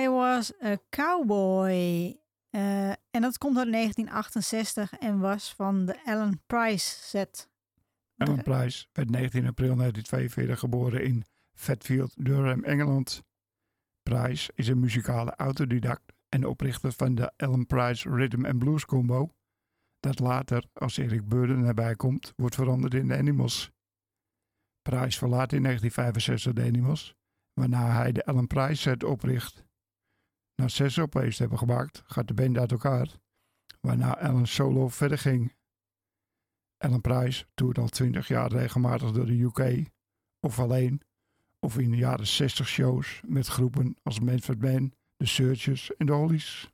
I 0.03 0.09
Was 0.09 0.53
a 0.62 0.76
Cowboy. 0.90 2.16
Eh, 2.51 2.90
en 2.90 3.20
dat 3.20 3.38
komt 3.38 3.57
uit 3.57 3.72
1968 3.72 4.92
en 4.92 5.18
was 5.18 5.55
van 5.55 5.86
de 5.86 6.05
Alan 6.05 6.40
Price 6.46 7.03
set. 7.03 7.49
Alan 8.16 8.42
Price 8.42 8.86
werd 8.92 9.11
19 9.11 9.46
april 9.46 9.76
1942 9.76 10.59
geboren 10.59 11.03
in 11.03 11.24
Fatfield, 11.53 12.12
Durham, 12.16 12.64
Engeland. 12.64 13.22
Price 14.03 14.53
is 14.55 14.68
een 14.68 14.80
muzikale 14.80 15.34
autodidact 15.34 16.12
en 16.28 16.46
oprichter 16.46 16.92
van 16.92 17.14
de 17.14 17.32
Alan 17.36 17.66
Price 17.66 18.11
Rhythm 18.11 18.44
and 18.44 18.59
Blues 18.59 18.84
Combo, 18.84 19.34
dat 20.01 20.18
later, 20.18 20.64
als 20.72 20.99
Eric 20.99 21.28
Burden 21.28 21.64
erbij 21.64 21.94
komt, 21.94 22.32
wordt 22.36 22.55
veranderd 22.55 22.94
in 22.94 23.09
de 23.09 23.16
Animals. 23.16 23.70
Price 24.82 25.18
verlaat 25.18 25.53
in 25.53 25.62
1965 25.62 26.53
de 26.53 26.62
Animals, 26.62 27.14
waarna 27.53 27.92
hij 27.92 28.12
de 28.12 28.24
Alan 28.24 28.46
Price 28.46 28.82
set 28.82 29.05
opricht. 29.05 29.66
Na 30.61 30.68
zes 30.68 30.94
te 30.94 31.34
hebben 31.36 31.59
gemaakt, 31.59 32.02
gaat 32.06 32.28
de 32.28 32.34
band 32.34 32.59
uit 32.59 32.72
elkaar, 32.72 33.09
waarna 33.80 34.18
Alan 34.18 34.46
solo 34.46 34.88
verder 34.88 35.18
ging. 35.18 35.54
Alan 36.78 37.00
Price 37.00 37.46
toert 37.54 37.78
al 37.78 37.88
20 37.88 38.28
jaar 38.28 38.52
regelmatig 38.52 39.12
door 39.12 39.26
de 39.26 39.40
UK, 39.40 39.90
of 40.40 40.59
alleen, 40.59 41.02
of 41.61 41.78
in 41.78 41.90
de 41.90 41.96
jaren 41.96 42.26
60 42.26 42.68
shows 42.68 43.20
met 43.26 43.46
groepen 43.46 43.96
als 44.02 44.20
Manfred 44.20 44.61
Mann, 44.61 44.92
The 45.16 45.26
Searchers 45.26 45.96
en 45.96 46.06
The 46.06 46.12
Hollies. 46.12 46.70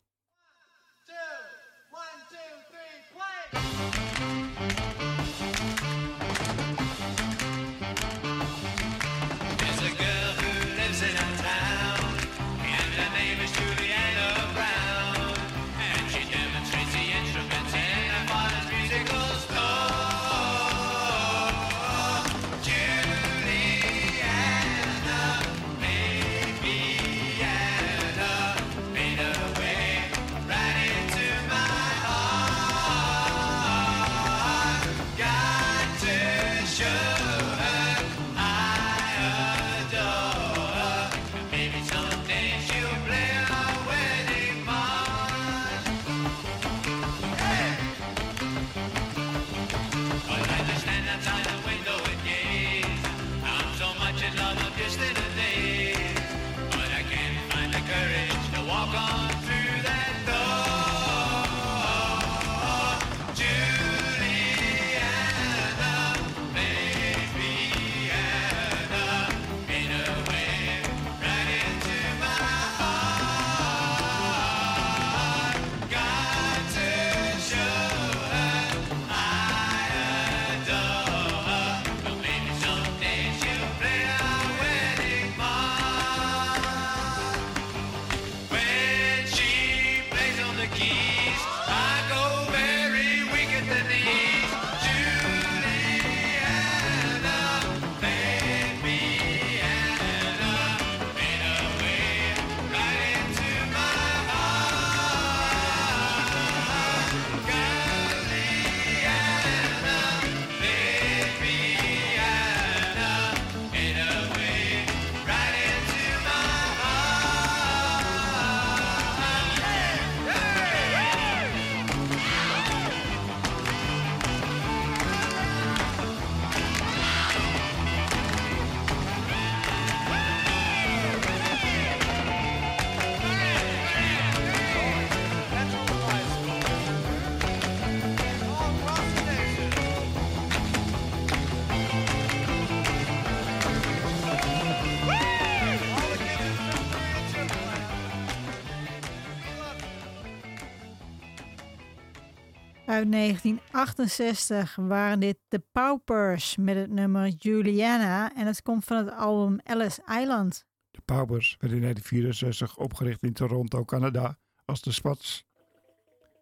Uit 152.94 153.12
1968 153.12 154.76
waren 154.76 155.20
dit 155.20 155.38
de 155.48 155.62
Paupers 155.72 156.56
met 156.56 156.76
het 156.76 156.90
nummer 156.90 157.28
Juliana. 157.28 158.34
En 158.34 158.46
het 158.46 158.62
komt 158.62 158.84
van 158.84 158.96
het 158.96 159.10
album 159.14 159.60
Alice 159.64 160.02
Island. 160.20 160.66
De 160.90 161.00
Paupers 161.04 161.56
werd 161.58 161.72
in 161.72 161.80
1964 161.80 162.76
opgericht 162.76 163.22
in 163.22 163.32
Toronto, 163.32 163.84
Canada, 163.84 164.38
als 164.64 164.82
de 164.82 164.92
Spats. 164.92 165.44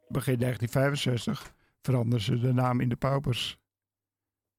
Begin 0.08 0.38
1965 0.38 1.54
veranderden 1.82 2.20
ze 2.20 2.38
de 2.38 2.52
naam 2.52 2.80
in 2.80 2.88
de 2.88 2.96
Paupers. 2.96 3.58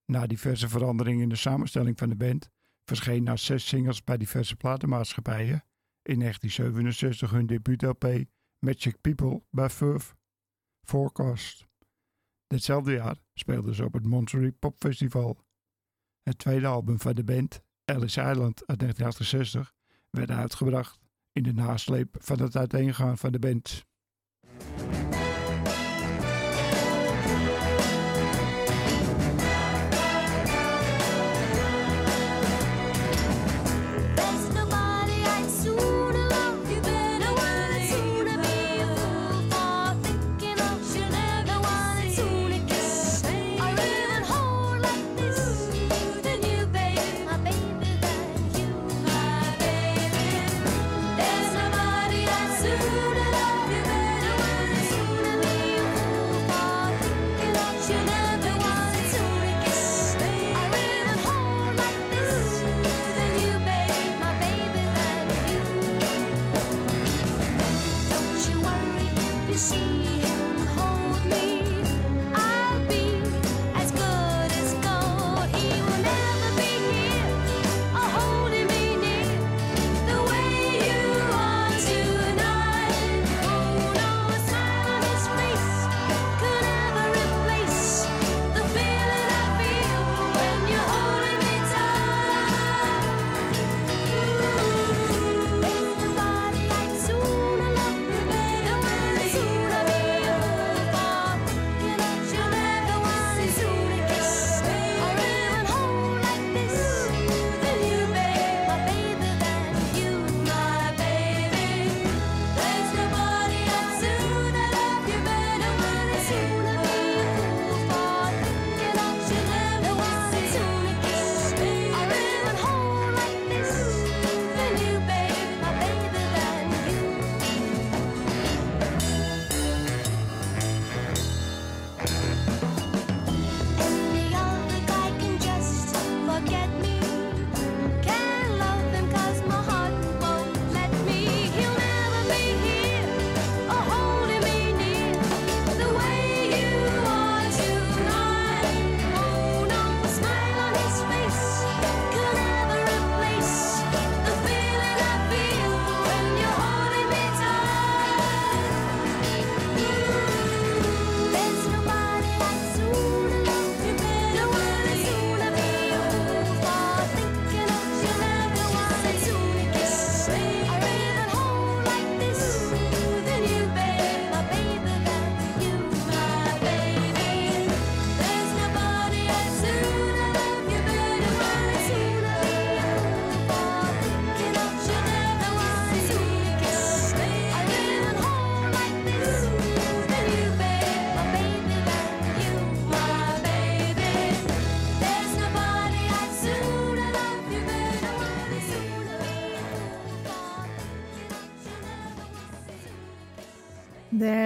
Na 0.06 0.28
diverse 0.28 0.70
veranderingen 0.70 1.22
in 1.22 1.30
de 1.30 1.36
samenstelling 1.36 1.98
van 1.98 2.10
de 2.10 2.16
band 2.16 2.50
verscheen 2.86 3.24
na 3.24 3.36
zes 3.36 3.68
singles 3.68 4.04
bij 4.04 4.18
diverse 4.18 4.56
platenmaatschappijen 4.56 5.64
in 6.02 6.20
1967 6.20 7.32
hun 7.32 7.46
debuut-LP 7.46 8.06
Magic 8.60 9.02
People 9.02 9.44
bij 9.50 9.70
Furf 9.70 10.16
Forecast. 10.82 11.72
Ditzelfde 12.54 12.92
jaar 12.92 13.16
speelden 13.34 13.76
ze 13.76 13.86
op 13.86 13.94
het 13.94 14.06
Monterey 14.06 14.52
Pop 14.52 14.76
Festival. 14.78 15.38
Het 16.24 16.38
tweede 16.38 16.68
album 16.68 17.00
van 17.00 17.14
de 17.14 17.24
band, 17.24 17.62
Alice 17.86 18.22
Island 18.22 18.64
uit 18.66 18.80
1968, 18.80 19.74
werd 20.10 20.30
uitgebracht 20.30 21.00
in 21.32 21.44
de 21.44 21.54
nasleep 21.54 22.16
van 22.20 22.42
het 22.42 22.56
uiteengaan 22.56 23.18
van 23.18 23.32
de 23.32 23.40
band. 23.40 23.86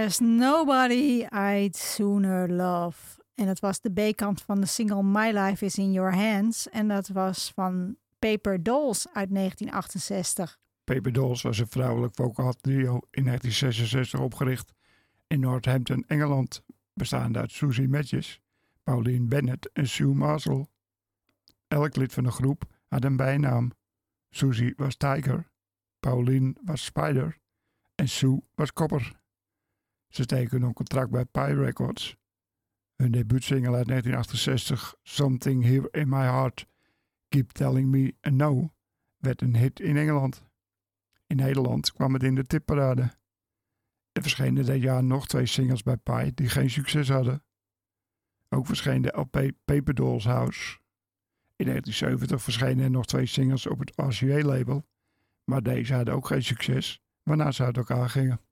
There's 0.08 0.22
Nobody 0.22 1.26
I'd 1.34 1.76
Sooner 1.76 2.50
Love. 2.50 3.22
En 3.36 3.46
dat 3.46 3.60
was 3.60 3.82
de 3.82 3.90
B-kant 3.90 4.42
van 4.42 4.60
de 4.60 4.66
single 4.66 5.04
My 5.04 5.32
Life 5.32 5.66
is 5.66 5.78
in 5.78 5.92
Your 5.92 6.16
Hands. 6.16 6.70
En 6.70 6.88
dat 6.88 7.08
was 7.08 7.52
van 7.56 7.98
Paper 8.20 8.64
Dolls 8.64 9.08
uit 9.14 9.34
1968. 9.34 10.58
Paper 10.84 11.14
Dolls 11.14 11.42
was 11.42 11.60
een 11.60 11.68
vrouwelijk 11.68 12.16
vocaal 12.16 12.54
trio 12.54 13.00
in 13.12 13.24
1966 13.24 14.20
opgericht 14.20 14.74
in 15.28 15.40
Northampton, 15.40 16.04
Engeland, 16.08 16.64
bestaande 16.94 17.40
uit 17.40 17.52
Susie 17.52 17.88
Matches, 17.88 18.42
Pauline 18.84 19.28
Bennett 19.28 19.70
en 19.74 19.88
Sue 19.88 20.14
Marshall. 20.14 20.68
Elk 21.68 21.96
lid 21.96 22.14
van 22.14 22.24
de 22.24 22.32
groep 22.32 22.64
had 22.88 23.04
een 23.04 23.18
bijnaam. 23.18 23.72
Susie 24.30 24.74
was 24.78 24.96
Tiger, 24.96 25.50
Pauline 26.00 26.56
was 26.64 26.84
Spider 26.84 27.38
en 27.96 28.10
Sue 28.10 28.42
was 28.56 28.74
Copper. 28.74 29.26
Ze 30.18 30.26
tekenden 30.26 30.68
een 30.68 30.74
contract 30.74 31.10
bij 31.10 31.26
Pie 31.26 31.56
Records. 31.56 32.18
Hun 32.96 33.12
debuutsingle 33.12 33.76
uit 33.76 33.88
1968, 33.88 34.96
Something 35.04 35.64
Here 35.64 35.88
in 35.92 36.10
My 36.10 36.24
Heart, 36.24 36.68
Keep 37.28 37.52
Telling 37.52 37.90
Me 37.90 38.16
a 38.28 38.30
No, 38.30 38.74
werd 39.18 39.42
een 39.42 39.56
hit 39.56 39.80
in 39.80 39.98
Engeland. 39.98 40.44
In 41.28 41.36
Nederland 41.36 41.94
kwam 41.94 42.14
het 42.14 42.24
in 42.24 42.36
de 42.36 42.44
tipparade. 42.44 43.02
Er 44.12 44.22
verschenen 44.22 44.66
dit 44.66 44.82
jaar 44.82 45.04
nog 45.04 45.28
twee 45.28 45.46
singles 45.46 45.84
bij 45.84 45.98
Pie 45.98 46.34
die 46.34 46.50
geen 46.50 46.70
succes 46.70 47.10
hadden. 47.10 47.44
Ook 48.50 48.66
verscheen 48.66 49.02
de 49.02 49.18
LP 49.18 49.52
Paper 49.66 49.94
Dolls 49.94 50.26
House. 50.26 50.80
In 51.56 51.66
1970 51.66 52.42
verschenen 52.42 52.84
er 52.84 52.92
nog 52.92 53.06
twee 53.06 53.26
singles 53.26 53.68
op 53.68 53.80
het 53.80 53.92
RCA-label, 53.96 54.88
maar 55.44 55.64
deze 55.64 55.94
hadden 55.94 56.14
ook 56.14 56.28
geen 56.28 56.44
succes, 56.44 57.02
waarna 57.24 57.52
ze 57.52 57.64
uit 57.64 57.78
elkaar 57.78 58.10
gingen. 58.10 58.46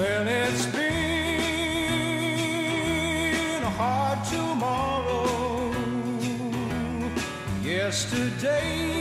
Well, 0.00 0.26
it's 0.28 0.64
been 0.64 0.82
a 3.62 3.68
hard 3.68 4.24
tomorrow. 4.30 5.74
Yesterday. 7.62 8.99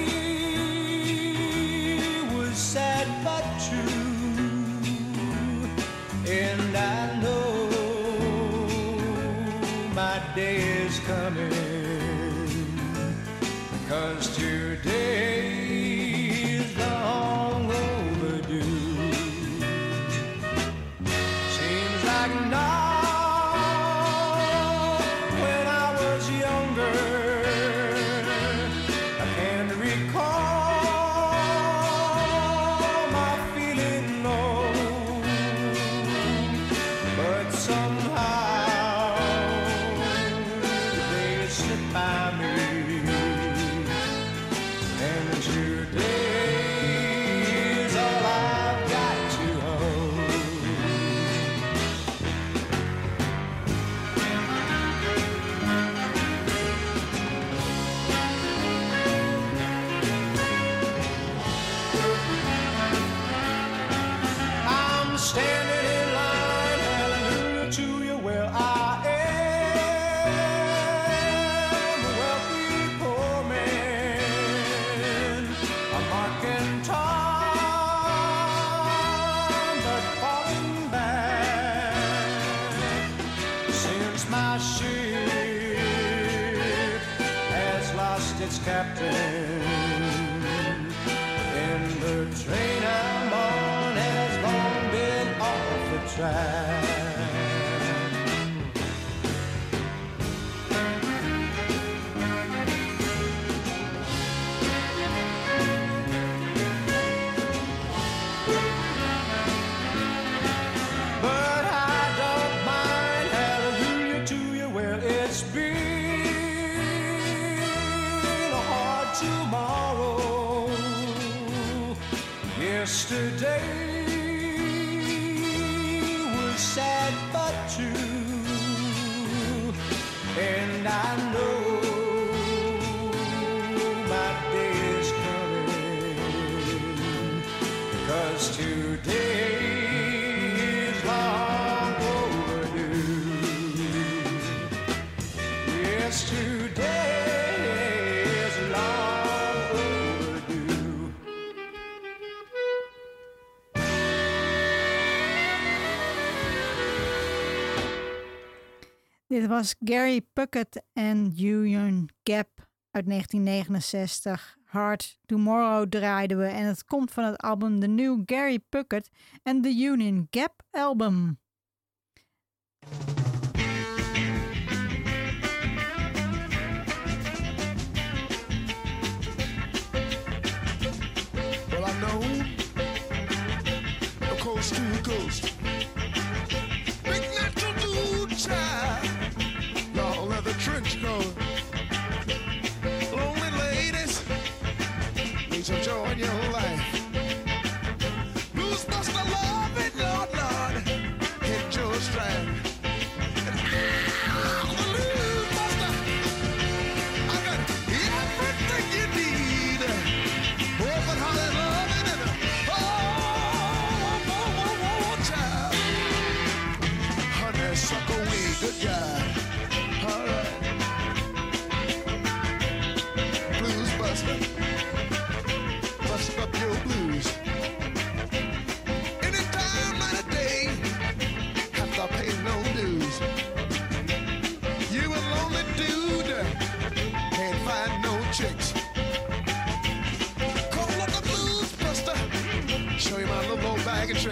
Dit 159.30 159.48
was 159.48 159.76
Gary 159.80 160.22
Puckett 160.34 160.82
en 160.94 161.34
Union 161.38 162.10
Gap 162.24 162.50
uit 162.92 163.06
1969. 163.06 164.58
Hard 164.64 165.20
Tomorrow 165.26 165.90
draaiden 165.90 166.38
we 166.38 166.46
en 166.46 166.66
het 166.66 166.86
komt 166.86 167.12
van 167.12 167.24
het 167.24 167.38
album 167.38 167.80
The 167.80 167.88
New 167.88 168.22
Gary 168.26 168.60
Puckett 168.60 169.10
and 169.44 169.64
The 169.64 169.70
Union 169.70 170.28
Gap 170.30 170.62
Album. 170.72 171.40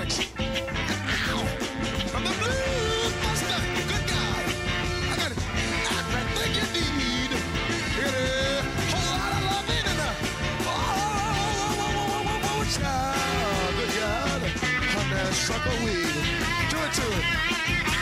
George. 0.10 0.28
From 2.12 2.24
the 2.24 2.32
Blues 2.40 3.14
Buster, 3.24 3.62
good. 3.90 4.04
I 5.12 5.16
got 5.18 5.32
everything 5.92 6.52
you 6.56 6.66
need. 6.74 7.32
A 7.32 8.10
whole 8.92 9.18
lot 9.20 9.32
of 9.34 9.44
loving 9.52 9.86
and 9.92 10.00
a. 10.00 10.28
Good 15.64 15.84
weed. 15.84 16.14
Do 16.70 16.78
it 16.78 16.94
to 16.94 17.06
it. 17.20 17.97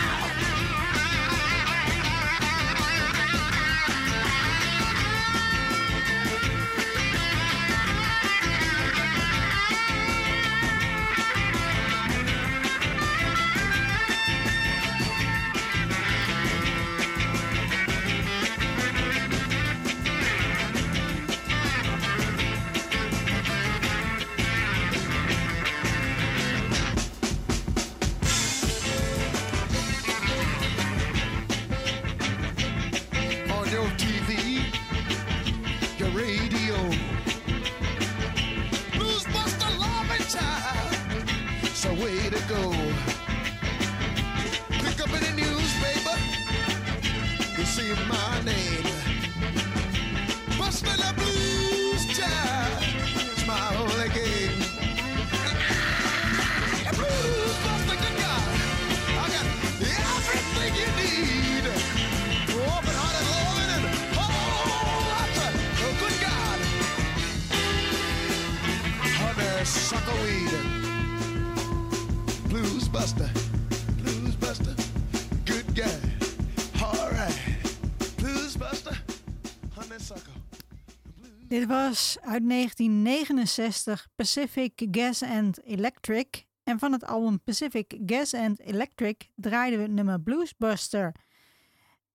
Dit 81.66 81.74
was 81.74 82.18
uit 82.22 82.50
1969 82.50 84.08
Pacific 84.16 84.88
Gas 84.92 85.24
and 85.24 85.64
Electric. 85.64 86.46
En 86.64 86.80
van 86.80 86.92
het 86.92 87.06
album 87.06 87.42
Pacific 87.44 87.98
Gas 88.06 88.34
and 88.34 88.60
Electric 88.60 89.30
draaiden 89.36 89.80
we 89.80 89.88
nummer 89.88 90.22
Bluesbuster. 90.22 91.16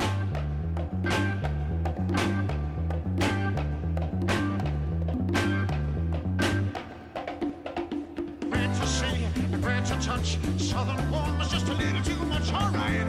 To 8.74 9.96
to 9.96 10.02
touch. 10.02 10.40
Southern 10.58 11.12
woman 11.12 11.38
was 11.38 11.52
just 11.52 11.68
a 11.68 11.74
little 11.74 12.02
too 12.02 12.26
much. 12.26 12.52
All 12.52 12.72
right. 12.72 13.06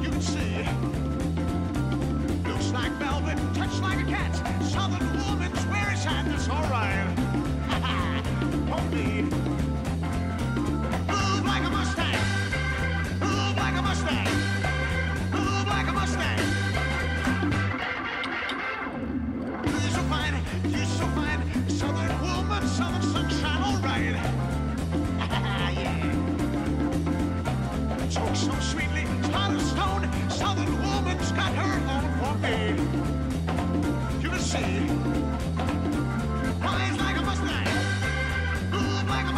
You 0.00 0.08
can 0.08 0.22
see. 0.22 0.64
Looks 2.48 2.72
like 2.72 2.92
velvet, 2.92 3.36
touch 3.54 3.78
like 3.80 4.06
a 4.06 4.08
cat. 4.08 4.34
Southern 4.64 5.06
woman's 5.20 5.66
where 5.66 5.90
it's 5.92 6.06
at. 6.06 6.24
That's 6.24 6.48
all 6.48 7.17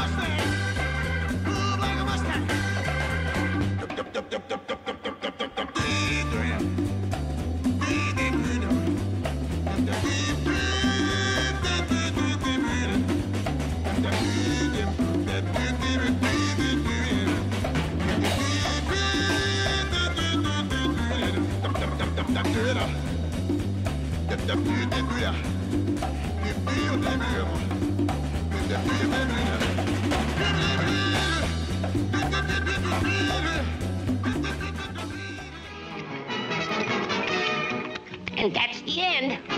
Mustang. 0.01 0.37
Move 1.45 1.79
like 1.79 2.01
a 2.01 2.05
Mustang. 2.05 2.47
Dup, 3.97 4.13
dup, 4.13 4.31
dup, 4.31 4.49
dup, 4.69 4.87
dup. 4.87 5.00
And 38.37 38.55
that's 38.55 38.81
the 38.83 39.01
end. 39.03 39.50